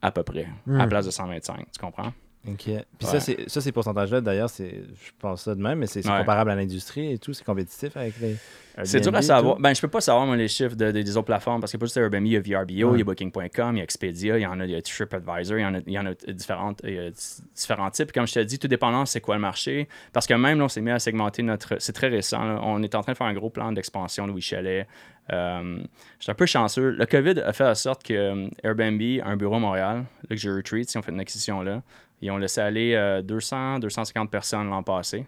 [0.01, 1.71] à peu près, à la place de 125.
[1.71, 2.11] Tu comprends?
[2.47, 2.57] OK.
[2.57, 3.07] Puis Ouais.
[3.07, 6.19] ça, c'est, ça, ces pourcentages-là, d'ailleurs, c'est, je pense ça de même, mais c'est, Ouais.
[6.19, 7.33] comparable à l'industrie et tout.
[7.33, 8.35] C'est compétitif avec les.
[8.83, 9.57] C'est dur à savoir.
[9.57, 11.77] Ben, je peux pas savoir moi, les chiffres de- de- des autres plateformes parce a
[11.77, 14.37] pas juste Airbnb, il y a VRBO, il y a Booking.com, il y a Expedia,
[14.37, 16.05] il y en a, il y a TripAdvisor, il y en a, il y en
[16.05, 17.15] a différentes, il y a d-
[17.55, 18.11] différents types.
[18.11, 19.87] Comme je te dis, tout dépendant c'est quoi le marché.
[20.11, 21.77] Parce que même là, on s'est mis à segmenter notre.
[21.79, 22.43] C'est très récent.
[22.43, 22.59] là.
[22.63, 24.87] On est en train de faire un gros plan d'expansion de WeChalet.
[25.31, 25.77] Euh,
[26.19, 26.89] je suis un peu chanceux.
[26.91, 30.57] Le COVID a fait en sorte que euh, Airbnb a un bureau à Montréal, Luxury
[30.57, 31.81] Retreats, ils ont fait une acquisition là.
[32.21, 35.25] Ils ont laissé aller euh, 200, 250 personnes l'an passé.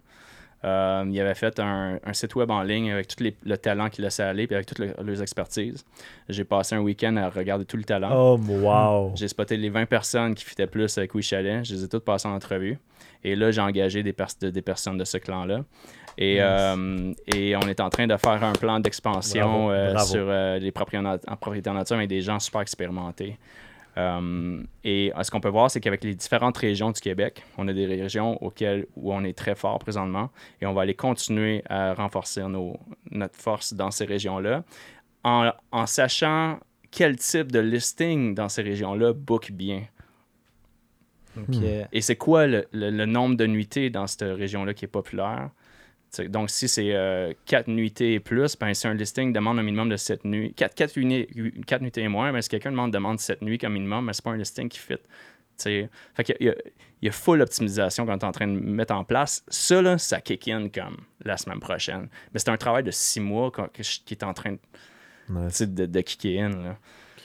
[0.66, 3.90] Euh, il avait fait un, un site web en ligne avec tout les- le talent
[3.90, 5.86] qu'il laissait aller, puis avec toutes le- leurs expertises.
[6.30, 8.10] J'ai passé un week-end à regarder tout le talent.
[8.12, 9.12] Oh, wow.
[9.16, 11.64] J'ai spoté les 20 personnes qui fitaient plus avec Wichalet.
[11.64, 12.80] Je les ai toutes passées en entrevue.
[13.24, 15.62] Et là, j'ai engagé des, pers- de- des personnes de ce clan-là.
[16.18, 20.58] Et, euh, et on est en train de faire un plan d'expansion euh, sur euh,
[20.58, 23.38] les propriétés en, en propriété en nature avec des gens super expérimentés.
[23.98, 27.68] Euh, et euh, ce qu'on peut voir, c'est qu'avec les différentes régions du Québec, on
[27.68, 30.30] a des régions auxquelles où on est très fort présentement
[30.62, 32.78] et on va aller continuer à renforcer nos-
[33.10, 34.64] notre force dans ces régions-là
[35.24, 36.60] en, en sachant
[36.92, 39.84] quel type de listing dans ces régions-là book bien.
[41.92, 45.50] Et c'est quoi le, le- le nombre de nuitées dans cette région-là qui est populaire?
[46.30, 49.98] Donc, si c'est 4 nuitées et plus, ben, si un listing demande un minimum de
[49.98, 54.06] 7 nuits, 4, nuitées et moins, ben, si quelqu'un demande, demande 7 nuits comme minimum,
[54.06, 54.96] ben, c'est pas un listing qui fit.
[55.58, 55.90] T'sais.
[56.14, 56.56] Fait qu'il y a,
[57.02, 59.44] il y a full optimisation qu'on est en train de mettre en place.
[59.48, 62.10] Ça, là, ça kick in comme la semaine prochaine.
[62.34, 66.02] Mais c'est un travail de 6 mois qui est en train de, t'sais, de, de
[66.02, 66.50] kicker in.
[66.50, 66.78] Là.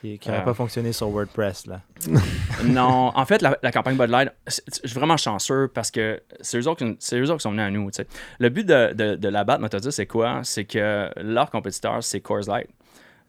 [0.03, 0.45] Qui n'aurait Euh.
[0.45, 1.67] pas fonctionné sur WordPress.
[1.67, 1.81] Là.
[2.65, 5.91] Non, en fait, la, la campagne Bud Light, c'est- c'est- je suis vraiment chanceux parce
[5.91, 7.91] que c'est eux, autres qui- c'est eux autres qui sont venus à nous.
[8.39, 10.41] Le but de, de, de la batte Motodis, c'est quoi?
[10.45, 12.69] C'est que leur compétiteur, c'est Coors Light.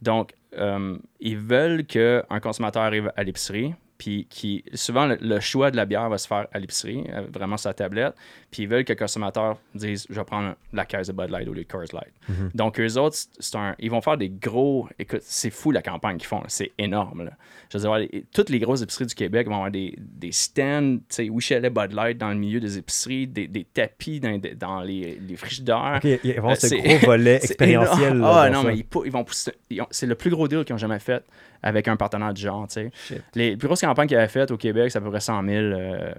[0.02, 3.74] Donc, euh, ils veulent qu'un consommateur arrive à l'épicerie,
[4.04, 7.22] puis qui, souvent, le, le choix de la bière va se faire à l'épicerie, euh,
[7.34, 8.14] vraiment sur la tablette,
[8.52, 11.48] puis ils veulent que le consommateur dise Je vais prendre la caisse de Bud Light
[11.48, 12.14] lieu de Coors Light.
[12.54, 13.18] Donc, eux autres,
[13.56, 14.90] un, ils vont faire des gros.
[15.00, 17.24] Écoute, c'est fou la campagne qu'ils font, c'est énorme.
[17.26, 17.32] là.
[17.72, 21.04] Je veux dire, toutes les grosses épiceries du Québec vont avoir des, des stands, tu
[21.10, 25.18] sais, Wichelet Bud Light dans le milieu des épiceries, des, des tapis dans, dans les,
[25.26, 26.00] les frigidaires.
[26.04, 28.18] Ok, il y a vraiment Euh, ce gros volet expérientiel.
[28.18, 28.68] là, Ah non, ça.
[28.68, 29.26] mais ils, ils vont
[29.70, 31.24] ils C'est le plus gros deal qu'ils ont jamais fait
[31.64, 32.92] avec un partenaire du genre, tu sais.
[32.94, 33.24] Shit.
[33.36, 35.52] Les plus grosses campagnes qu'il avait faites au Québec, c'est à peu près 100 000.
[35.62, 36.12] euh,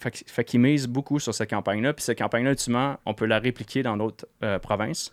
[0.00, 1.92] fait qu'ils misent beaucoup sur cette campagne-là.
[1.92, 5.12] Puis cette campagne-là, ultimement, on peut la répliquer dans d'autres euh, provinces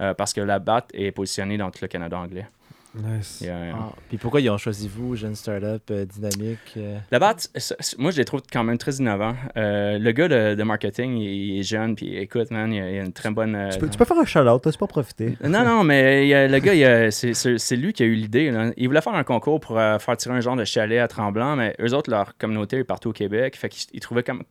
[0.00, 2.46] euh, parce que la BAT est positionnée dans tout le Canada anglais.
[2.94, 3.38] Nice.
[3.40, 6.98] Il y a- Ah, Puis pourquoi ils ont choisi vous, jeune startup euh, dynamique euh,
[7.10, 9.34] La BAT, c'est- c'est- moi, je les trouve quand même très innovants.
[9.56, 11.24] Euh, le gars de, de marketing, il,
[11.54, 13.54] il est jeune, puis écoute, man, il a, il a une très bonne...
[13.54, 15.36] euh, Tu peux, tu peux faire un shout-out, toi, tu peux en profiter.
[15.42, 18.52] Non, non, mais il le gars, c'est- lui qui a eu l'idée.
[18.76, 21.56] Il voulait faire un concours pour euh, faire tirer un genre de chalet à Tremblant,
[21.56, 23.56] mais eux autres, leur communauté est partout au Québec.
[23.56, 24.42] Fait qu'ils ils trouvaient comme.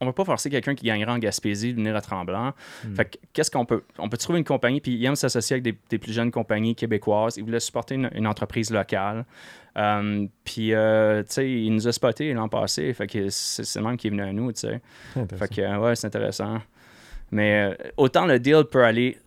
[0.00, 2.52] On va pas forcer quelqu'un qui gagnerait en Gaspésie de venir à Tremblant.
[2.94, 3.82] Fait que qu'est-ce qu'on peut.
[3.98, 6.74] On peut trouver une compagnie, puis il aime s'associer avec des, des plus jeunes compagnies
[6.74, 7.36] québécoises.
[7.36, 9.24] Il voulait supporter une, une entreprise locale.
[9.76, 12.92] Euh, puis, euh, tu sais, il nous a spoté l'an passé.
[12.94, 14.80] Fait que c'est même qui est venu à nous, tu sais.
[15.36, 16.58] Fait que, euh, ouais, c'est intéressant.
[17.30, 19.18] Mais euh, autant le deal peut aller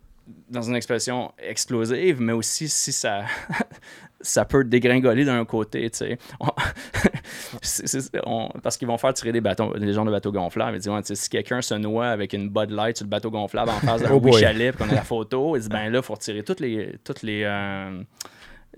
[0.48, 3.24] dans une expression explosive, mais aussi si ça,
[4.22, 6.18] ça peut dégringoler d'un côté, tu sais.
[6.40, 6.46] On-
[7.62, 10.76] c'est- c'est- on- parce qu'ils vont faire tirer des bateaux, des gens de bateaux gonflables.
[10.76, 13.70] Ils disent, ouais, si quelqu'un se noie avec une Bud Light sur le bateau gonflable
[13.70, 16.14] en face d'un Oh chalet, qu'on a la photo, ils disent, ben là, il faut
[16.14, 18.02] retirer toutes les, toutes les, euh,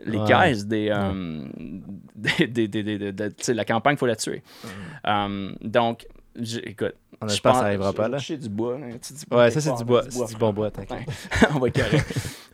[0.05, 0.24] les Ouais.
[0.26, 1.45] caisses des, euh,
[2.16, 4.42] des, des- des- des- de- la campagne, il faut la tuer.
[5.07, 6.07] Euh, donc,
[6.64, 8.18] écoute, On je pense- ça arrivera pas là.
[8.18, 8.76] j'ai du bois.
[8.78, 8.86] là.
[9.01, 10.99] Tu dis- Ouais, ça c'est du bois, c'est du bon bois, t'inquiète.
[11.07, 11.49] Ouais.
[11.55, 11.99] on va carré.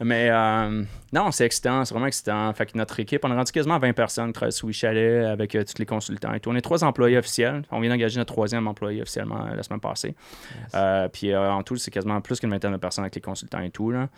[0.00, 0.82] Mais euh,
[1.12, 2.52] non, c'est excitant, c'est vraiment excitant.
[2.52, 5.54] Fait que notre équipe, on a rendu quasiment 20 personnes qui travaillent sous Chalet avec
[5.54, 6.50] euh, tous les consultants et tout.
[6.50, 7.62] On est trois employés officiels.
[7.70, 10.14] On vient d'engager notre troisième employé officiellement euh, la semaine passée.
[10.74, 13.70] Euh, puis en tout, c'est quasiment plus qu'une vingtaine de personnes avec les consultants et
[13.70, 13.90] tout.
[13.90, 14.08] Là.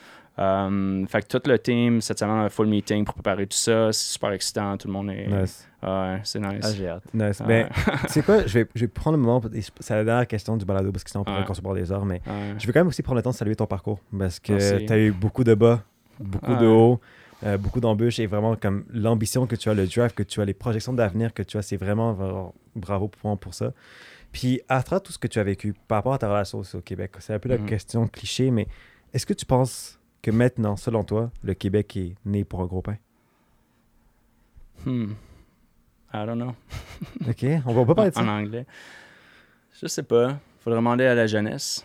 [1.08, 3.56] Fait que tout le team, cette semaine, on a un full meeting pour préparer tout
[3.56, 3.92] ça.
[3.92, 4.76] C'est super excitant.
[4.76, 5.26] Tout le monde est.
[5.26, 5.68] Nice.
[5.82, 6.60] Ouais, c'est nice.
[6.62, 7.02] Ah, j'ai hâte.
[7.12, 7.40] Nice.
[7.40, 7.46] Ouais.
[7.46, 7.68] Ben,
[8.06, 9.42] tu sais quoi, je vais, je vais prendre le moment,
[9.80, 11.44] c'est la dernière question du balado, parce que sinon on pourrait Ouais.
[11.44, 12.20] concevoir des heures, mais
[12.58, 14.92] je vais quand même aussi prendre le temps de saluer ton parcours, parce que tu
[14.92, 15.82] as eu beaucoup de bas,
[16.22, 17.00] beaucoup de hauts,
[17.44, 20.44] euh, beaucoup d'embûches, et vraiment comme l'ambition que tu as, le drive que tu as,
[20.44, 23.72] les projections d'avenir que tu as, c'est vraiment, vraiment bravo pour, pour ça.
[24.32, 26.76] Puis à travers tout ce que tu as vécu par rapport à ta relation aussi
[26.76, 27.66] au Québec, c'est un peu la Mhm.
[27.66, 28.66] question cliché, mais
[29.12, 32.80] est-ce que tu penses que maintenant, selon toi, le Québec est né pour un gros
[32.80, 32.96] pain?
[34.86, 35.12] Hmm.
[36.14, 36.54] I don't know.
[37.28, 38.30] Ok, on va pas parler de en ça.
[38.32, 38.66] anglais.
[39.80, 40.38] Je sais pas.
[40.60, 41.84] Faudrait demander à la jeunesse.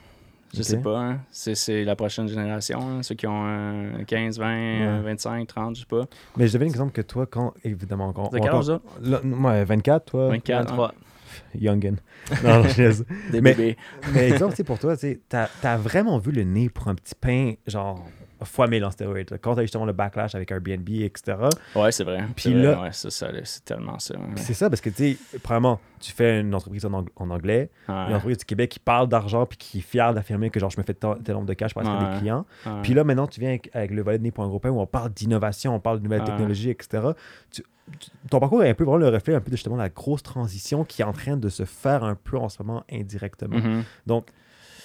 [0.55, 0.97] Je sais pas.
[0.99, 1.19] hein.
[1.29, 2.79] C'est, c'est la prochaine génération.
[2.81, 3.03] hein.
[3.03, 6.05] Ceux qui ont euh, 15, 20, euh, 25, 30, je sais pas.
[6.37, 8.81] Mais je devais l'exemple que toi, quand, évidemment, quand, avez quel âge, ça?
[9.01, 10.29] Là, moi, 24, toi?
[10.29, 10.93] 24, 23.
[11.59, 11.95] Youngin.
[12.43, 13.03] Non, non, je.
[13.31, 13.77] Des Mais- bébés.
[14.13, 17.13] Mais exemple, pour toi, tu sais, t'as as vraiment vu le nez pour un petit
[17.19, 18.03] pain, genre,
[18.45, 19.31] fois mille en stéroïdes.
[19.31, 19.37] là.
[19.37, 21.37] Quand t'as justement le backlash avec Airbnb, etc.
[21.75, 22.23] Ouais, c'est vrai.
[22.35, 24.15] Puis vrai, là- ouais, c'est, ça, c'est tellement ça.
[24.15, 24.23] ouais.
[24.35, 27.69] C'est ça, parce que, tu sais, premièrement, tu fais une entreprise en, ang- en anglais,
[27.89, 30.69] Ouais, une entreprise du Québec qui parle d'argent puis qui est fière d'affirmer que, genre,
[30.69, 32.45] je me fais tel nombre de cash pour attirer des clients.
[32.83, 34.69] Puis là, maintenant, tu viens avec, avec le volet de nez pour un gros pain
[34.69, 37.07] où on parle d'innovation, on parle de nouvelles technologies, etc.
[37.51, 37.63] Tu-
[37.99, 40.21] tu- ton parcours est un peu vraiment le reflet un peu de justement la grosse
[40.21, 43.57] transition qui est en train de se faire un peu en ce moment indirectement.
[43.57, 43.83] Mhm.
[44.05, 44.27] Donc,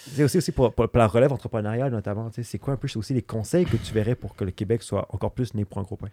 [0.07, 2.31] C'est aussi, aussi pour, pour- pour la relève entrepreneuriale, notamment.
[2.43, 5.07] C'est quoi un peu aussi les conseils que tu verrais pour que le Québec soit
[5.11, 6.09] encore plus né pour un gros pain?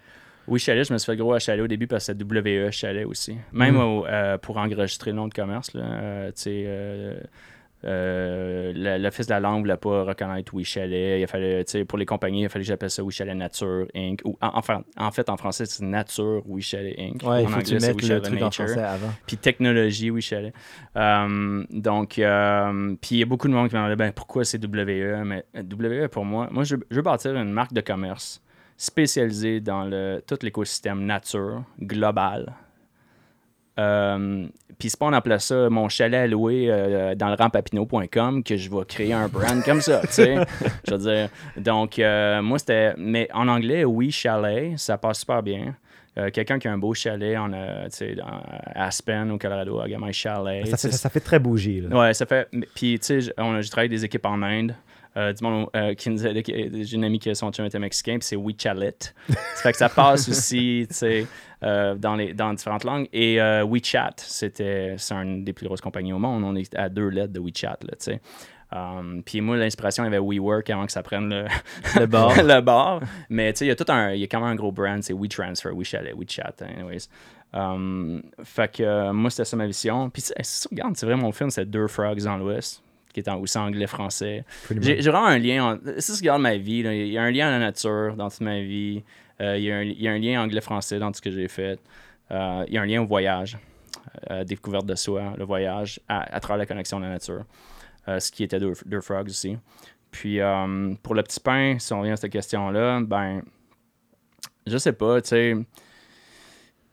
[0.47, 2.71] Oui, Chalet, je me suis fait gros à Chalet au début parce que c'est WE
[2.71, 3.35] Chalet aussi.
[3.51, 6.63] Même au- euh, pour enregistrer le nom de commerce, là, euh, tu sais,
[7.85, 11.21] euh, la- l'Office de la langue ne voulait pas reconnaître Chalet.
[11.21, 14.19] Il fallait, pour les compagnies, il fallait que j'appelle ça Chalet Nature Inc.
[14.25, 17.23] Ou, en, enfin, en fait, en français, c'est Nature Chalet Inc.
[17.23, 19.11] Ouais, il en faut que tu anglais, mettes le truc en français avant.
[19.25, 20.53] Puis technologie, Chalet.
[20.95, 24.43] Euh, donc, euh, puis il y a beaucoup de monde qui me demandait ben, pourquoi
[24.43, 25.23] c'est WE.
[25.25, 28.41] Mais WE, pour moi, moi, je, je veux bâtir une marque de commerce
[28.75, 32.53] spécialisée dans le, tout l'écosystème nature global.
[33.79, 38.43] Euh, puis c'est pas on appelait ça mon chalet à louer euh, dans le rampapineau.com
[38.43, 40.37] que je vais créer un brand comme ça, tu sais.
[40.87, 41.29] Je veux dire.
[41.57, 42.93] Donc, euh, moi, c'était.
[42.97, 45.75] Mais en anglais, oui, chalet, ça passe super bien.
[46.17, 47.55] Euh, Quelqu'un qui a un beau chalet en, tu
[47.89, 48.41] sais, dans
[48.73, 50.65] Aspen, au Colorado, à My Chalet.
[50.65, 51.81] Ça fait, ça, ça fait très bougie.
[51.81, 51.97] Là.
[51.97, 52.47] Ouais, ça fait.
[52.73, 54.75] Puis, tu sais, j'ai travaillé avec des équipes en Inde.
[55.17, 58.13] Euh, du monde euh, qui nous j'ai une amie qui a son chum était mexicain,
[58.19, 59.13] puis c'est We Chalet.
[59.27, 61.25] ça fait que ça passe aussi, tu sais,
[61.63, 63.09] euh, dans, les, dans différentes langues.
[63.11, 66.43] Et WeChat, c'était, c'est une des plus grosses compagnies au monde.
[66.43, 68.21] On est à deux lettres de WeChat, là, tu sais.
[68.71, 71.45] Um, puis moi, l'inspiration, il y avait WeWork avant que ça prenne le,
[71.99, 72.35] Le bar.
[72.43, 73.01] le bar.
[73.29, 74.11] Mais tu sais, il y a tout un.
[74.11, 77.07] Il y a quand même un gros brand, c'est WeTransfer, WeChalet, WeChat, anyways.
[77.51, 80.11] Um, fait que moi, c'était ça ma vision.
[80.11, 82.83] Puis, c'est- si tu regardes, c'est vrai, mon film, c'est Deux Frogs dans l'Ouest,
[83.13, 84.43] qui est en aussi anglais-français.
[84.81, 85.73] J'ai j'ai vraiment un lien.
[85.73, 88.15] en- si tu regardes ma vie, là, il y a un lien à la nature
[88.15, 89.03] dans toute ma vie.
[89.41, 91.31] Euh, il, y a un, il y a un lien anglais-français dans tout ce que
[91.31, 91.79] j'ai fait.
[92.31, 93.57] Euh, il y a un lien au voyage,
[94.29, 97.43] euh, découverte de soi, le voyage à, à travers la connexion à la nature.
[98.07, 99.55] Ce qui était deux, deux frogs aussi.
[100.09, 100.39] Puis
[101.03, 103.43] pour le petit pain, si on revient à cette question-là, ben,
[104.65, 105.55] je sais pas, tu sais.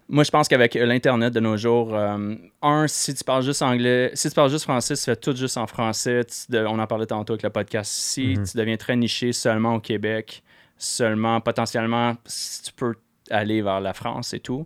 [0.09, 4.11] Moi, je pense qu'avec l'Internet de nos jours, euh, un, si tu parles juste anglais,
[4.15, 6.25] si tu parles juste français, tu fais tout juste en français.
[6.25, 8.35] tu on en parlait tantôt avec le podcast ici.
[8.39, 8.47] Mhm.
[8.47, 10.45] Tu deviens très niché seulement au Québec,
[10.79, 12.95] seulement potentiellement, si tu peux
[13.31, 14.65] aller vers la France et tout.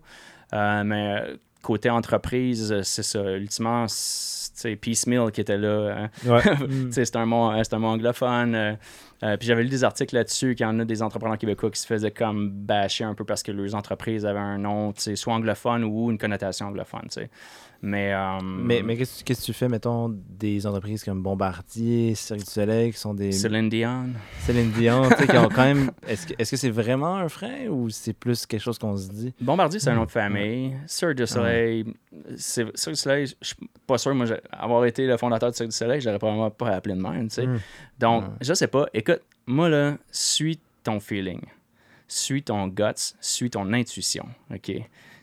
[0.53, 3.23] Euh, mais euh, côté entreprise, euh, c'est ça.
[3.33, 5.95] Ultimement, c'est Piecemeal qui était là.
[5.97, 6.11] hein.
[6.27, 6.43] Ouais.
[6.91, 8.55] Sais, c'est un mot, euh, c'est un mot anglophone.
[8.55, 8.75] euh,
[9.23, 11.81] euh, puis j'avais lu des articles là-dessus qu'il y en a des entrepreneurs québécois qui
[11.81, 15.17] se faisaient comme bâcher un peu parce que leurs entreprises avaient un nom, tu sais,
[15.17, 17.31] soit anglophone ou une connotation anglophone, tu sais.
[17.83, 22.45] Mais, euh, Mais, mais qu'est-ce que- tu fais, mettons, des entreprises comme Bombardier, Cirque du
[22.45, 23.33] Soleil, qui sont des.
[23.33, 24.09] Céline Dion.
[24.41, 25.91] Céline Dion, tu sais, qui ont quand même.
[26.07, 29.09] Est-ce que est-ce que c'est vraiment un frein ou c'est plus quelque chose qu'on se
[29.09, 29.33] dit?
[29.41, 30.77] Bombardier, c'est un nom de famille.
[30.87, 31.87] Cirque du Soleil,
[32.37, 33.57] c'est Cirque du Soleil, je suis
[33.87, 36.95] pas sûr, moi, avoir été le fondateur de Cirque du Soleil, j'aurais probablement pas appelé
[36.95, 37.47] de même, tu sais.
[37.47, 37.61] Mm.
[37.99, 38.29] Donc, Ouais.
[38.43, 38.87] je sais pas.
[38.93, 39.10] Écoute,
[39.47, 41.41] moi, là, suis ton feeling.
[42.09, 44.73] Suis ton guts, suis ton intuition, OK?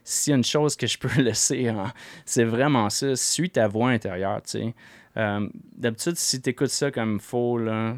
[0.04, 1.94] S'il y a une chose que je peux laisser, hein,
[2.26, 3.16] c'est vraiment ça.
[3.16, 4.76] Suis ta voix intérieure, tu sais.
[5.18, 7.98] Euh, D'habitude, si tu écoutes ça comme faux, là,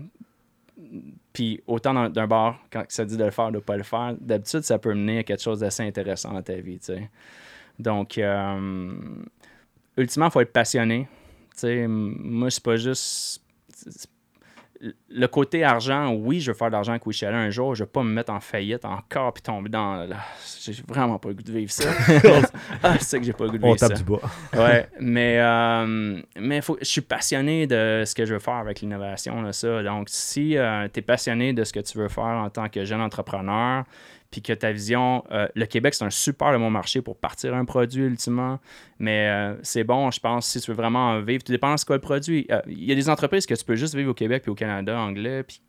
[1.33, 4.61] puis autant d'un bar, quand ça dit de le faire, de pas le faire, d'habitude,
[4.61, 7.09] ça peut mener à quelque chose d'assez intéressant dans ta vie, tu sais.
[7.77, 8.91] Donc, euh,
[9.97, 11.07] ultimement, il faut être passionné.
[11.53, 13.41] Tu sais, m- moi, c'est pas juste...
[15.09, 17.89] Le côté argent, oui, je veux faire de l'argent avec Wichalet un jour, je vais
[17.89, 20.05] pas me mettre en faillite encore puis tomber dans...
[20.05, 20.15] là,
[20.61, 21.89] J'ai vraiment pas le goût de vivre ça.
[22.83, 24.21] ah, c'est que j'ai pas le goût de On vivre ça tape du bois.
[24.53, 28.79] ouais, mais, euh, mais faut, je suis passionné de ce que je veux faire avec
[28.79, 29.83] l'innovation, là, ça.
[29.83, 30.55] Donc, si
[30.93, 33.83] tu es passionné de ce que tu veux faire en tant que jeune entrepreneur,
[34.31, 37.65] puis que ta vision, euh, le Québec, c'est un super bon marché pour partir un
[37.65, 38.59] produit ultimement,
[38.99, 41.79] mais euh, c'est bon, je pense, si tu veux vraiment en vivre, tout dépend de
[41.79, 42.45] ce qu'est le produit.
[42.51, 44.55] Euh, Il y a des entreprises que tu peux juste vivre au Québec puis au
[44.55, 45.61] Canada anglais, puis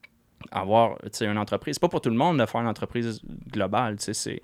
[0.51, 1.77] avoir une entreprise.
[1.77, 4.43] C'est pas pour tout le monde de faire une entreprise globale, tu sais, c'est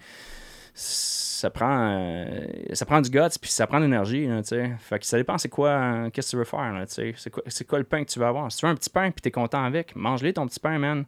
[0.79, 4.73] ça prend euh, ça prend du guts puis ça prend de l'énergie là, tu sais
[4.79, 7.14] fait que ça dépend c'est quoi euh, qu'est-ce que tu veux faire là, tu sais
[7.17, 8.53] c'est quoi c'est quoi le pain que tu veux avoir?
[8.53, 11.05] Si tu veux un petit pain puis t'es content avec mange-le ton petit pain man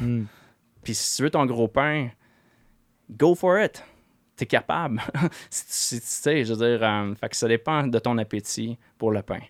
[0.00, 0.24] Hmm.
[0.84, 2.08] puis si tu veux ton gros pain
[3.10, 3.82] go for it
[4.36, 5.00] t'es capable
[5.50, 9.10] si, tu- sais je veux dire euh, fait que ça dépend de ton appétit pour
[9.12, 9.40] le pain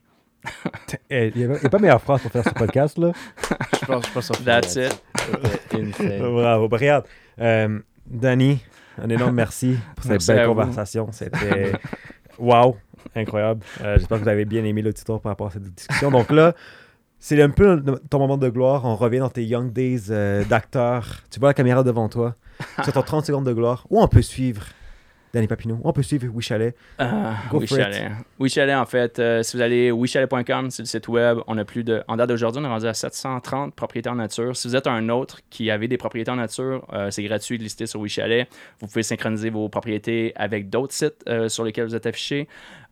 [1.09, 3.13] Eh, Il n'y a, pas meilleure phrase pour faire ce podcast, là.
[3.81, 5.03] Je pense, je pense sur that's it.
[6.19, 6.69] Bravo.
[6.69, 7.05] Ben, regarde,
[7.41, 8.59] euh, Danny,
[8.99, 11.13] un énorme merci pour cette Merci belle conversation.
[11.13, 11.73] C'était
[12.39, 12.77] wow,
[13.15, 13.65] incroyable.
[13.83, 16.11] Euh, J'espère que vous avez bien aimé l'auditoire par rapport à cette discussion.
[16.11, 16.55] Donc là,
[17.19, 18.85] c'est un peu ton moment de gloire.
[18.85, 21.21] On revient dans tes young days euh, d'acteur.
[21.31, 22.35] Tu vois la caméra devant toi.
[22.85, 23.87] C'est ton 30 secondes de gloire.
[23.91, 24.63] Où on peut suivre
[25.35, 25.77] Danny Papineau?
[25.83, 26.75] Où on peut suivre Wichalet?
[26.99, 27.85] Ah, Go oui, for it.
[27.85, 28.13] Chalet.
[28.39, 31.65] Oui, Chalet, en fait, euh, si vous allez wichalet.com, c'est le site web, on a
[31.65, 32.03] plus de.
[32.07, 34.55] En date d'aujourd'hui, on est rendu à 730 propriétés en nature.
[34.57, 37.63] Si vous êtes un autre qui avait des propriétés en nature, euh, c'est gratuit de
[37.63, 38.47] lister sur WeChalet.
[38.81, 42.47] Vous pouvez synchroniser vos propriétés avec d'autres sites euh, sur lesquels vous êtes affichés.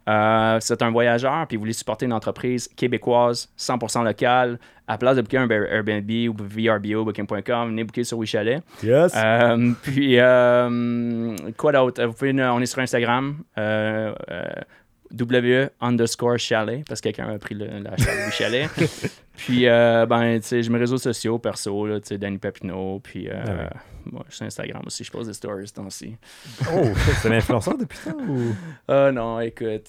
[0.08, 5.16] Euh, c'est un voyageur, puis vous voulez supporter une entreprise québécoise, 100% locale, à place
[5.16, 8.60] de booker un Airbnb ou VRBO, Booking.com, venez booker sur WeChalet.
[8.82, 9.12] Yes.
[9.16, 12.04] Euh, puis, euh, quoi d'autre?
[12.04, 13.36] Vous pouvez, on est sur Instagram,
[15.12, 18.70] euh, euh, W underscore chalet, parce que quelqu'un a pris le, la chalet, chalet.
[19.36, 23.28] puis, euh, ben, tu sais, j'ai mes réseaux sociaux perso, tu sais, Danny Papineau, puis
[23.28, 23.68] euh, Ah ouais.
[24.12, 26.16] moi, je suis Instagram aussi, je pose des stories ce temps-ci.
[26.74, 26.84] Oh,
[27.22, 28.54] c'est un influenceur depuis ça ou?
[28.88, 29.88] Ah non, écoute,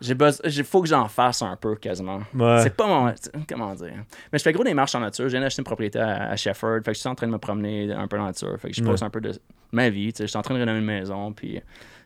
[0.00, 2.20] j'ai besoin, il faut que j'en fasse un peu quasiment.
[2.34, 2.60] Ouais.
[2.62, 3.14] C'est pas mon.
[3.48, 4.04] Comment dire?
[4.32, 5.24] Mais je fais gros des marches en nature.
[5.26, 6.80] Je viens d'acheter une propriété à, à Shefford.
[6.84, 8.54] Fait que je suis en train de me promener un peu dans la nature.
[8.60, 8.90] Fait que je Ouais.
[8.90, 9.32] pose un peu de
[9.72, 10.12] ma vie.
[10.12, 10.24] tu sais.
[10.24, 11.32] Je suis en train de rénover une maison.
[11.32, 11.58] Puis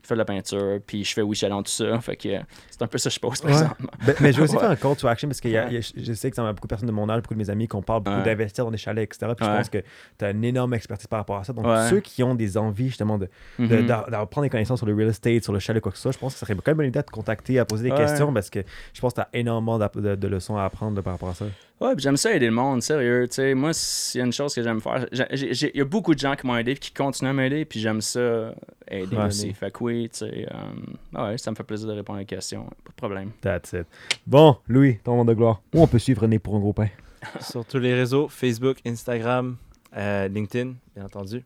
[0.09, 0.79] fais de la peinture.
[0.87, 2.01] Puis je fais Wish dans tout ça.
[2.01, 2.29] Fait que
[2.71, 3.41] c'est un peu ça que je pose.
[3.43, 4.61] Ben, mais je vais aussi Ouais.
[4.61, 6.89] faire un call to action parce que je sais que ça m'a beaucoup de personnes
[6.89, 8.25] de mon âge, beaucoup de mes amis qui ont parlé beaucoup Ouais.
[8.25, 9.33] d'investir dans des chalets, etc.
[9.37, 9.79] Puis je pense que
[10.19, 11.53] tu as une énorme expertise par rapport à ça.
[11.53, 13.29] Donc, ceux qui ont des envies justement de,
[13.59, 16.19] d'apprendre des connaissances sur le real estate, sur le chalet, quoi que ce soit, je
[16.19, 17.95] pense que ça serait quand même une bonne idée de te contacter, à poser des
[17.97, 18.61] questions parce que
[18.95, 21.45] je pense que tu as énormément de, de leçons à apprendre par rapport à ça.
[21.81, 23.27] Ouais, puis j'aime ça aider le monde, sérieux.
[23.29, 26.13] Tu sais, moi, s'il y a une chose que j'aime faire, il y a beaucoup
[26.15, 28.53] de gens qui m'ont aidé et qui continuent à m'aider, puis j'aime ça
[28.91, 29.25] aider Ouais.
[29.27, 29.53] aussi.
[29.55, 32.27] Fait que oui, tu sais, euh, ouais, ça me fait plaisir de répondre à des
[32.27, 32.65] questions.
[32.65, 33.31] Pas de problème.
[33.41, 33.87] That's it.
[34.27, 35.61] Bon, Louis, ton monde de gloire.
[35.75, 36.89] Où on peut suivre René pour un gros pain?
[37.41, 39.57] Sur tous les réseaux, Facebook, Instagram,
[39.97, 41.45] euh, LinkedIn, bien entendu.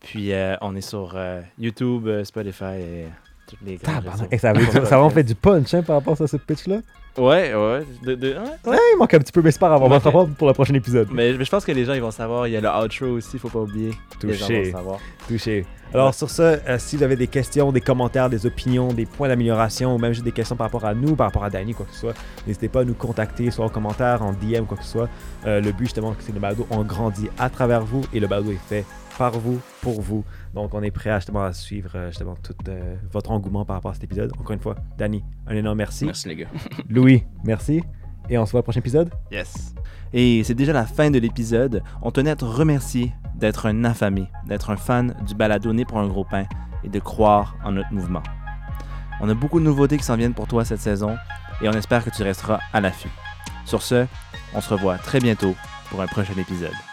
[0.00, 3.04] Puis euh, on est sur euh, YouTube, euh, Spotify et
[3.48, 4.26] toutes les réseaux.
[4.30, 6.80] Et ça, ça a vraiment fait du punch hein, par rapport à ce pitch-là?
[7.18, 7.82] Ouais, ouais.
[8.04, 8.70] de- de- ouais.
[8.72, 9.82] Ouais, il manque un petit peu, mais c'est pas grave.
[9.82, 10.02] On va Ok.
[10.02, 11.08] se revoir pour le prochain épisode.
[11.12, 12.46] Mais, mais je pense que les gens ils vont savoir.
[12.46, 13.90] Il y a le outro aussi, faut pas oublier.
[14.22, 14.70] Les gens Touché.
[14.70, 14.98] vont savoir.
[15.26, 15.66] Touché.
[15.94, 19.28] Alors sur ça, euh, si vous avez des questions, des commentaires, des opinions, des points
[19.28, 21.86] d'amélioration ou même juste des questions par rapport à nous, par rapport à Danny, quoi
[21.86, 22.14] que ce soit,
[22.46, 25.08] n'hésitez pas à nous contacter, soit en commentaire, en DM, quoi que ce soit.
[25.46, 28.26] Euh, le but justement, c'est que le balado, on grandit à travers vous et le
[28.26, 28.84] balado est fait
[29.16, 30.24] par vous, pour vous.
[30.54, 33.76] Donc on est prêt à, justement à suivre euh, justement tout euh, votre engouement par
[33.76, 34.32] rapport à cet épisode.
[34.38, 36.06] Encore une fois, Danny, un énorme merci.
[36.06, 36.48] Merci les gars.
[36.88, 37.82] Louis, merci.
[38.30, 39.10] Et on se voit au prochain épisode.
[39.30, 39.74] Yes.
[40.12, 41.82] Et c'est déjà la fin de l'épisode.
[42.02, 45.98] On tenait à te remercier d'être un affamé, d'être un fan du balado Né pour
[45.98, 46.44] un gros pain
[46.84, 48.22] et de croire en notre mouvement.
[49.20, 51.16] On a beaucoup de nouveautés qui s'en viennent pour toi cette saison
[51.60, 53.10] et on espère que tu resteras à l'affût.
[53.64, 54.06] Sur ce,
[54.54, 55.54] on se revoit très bientôt
[55.90, 56.87] pour un prochain épisode.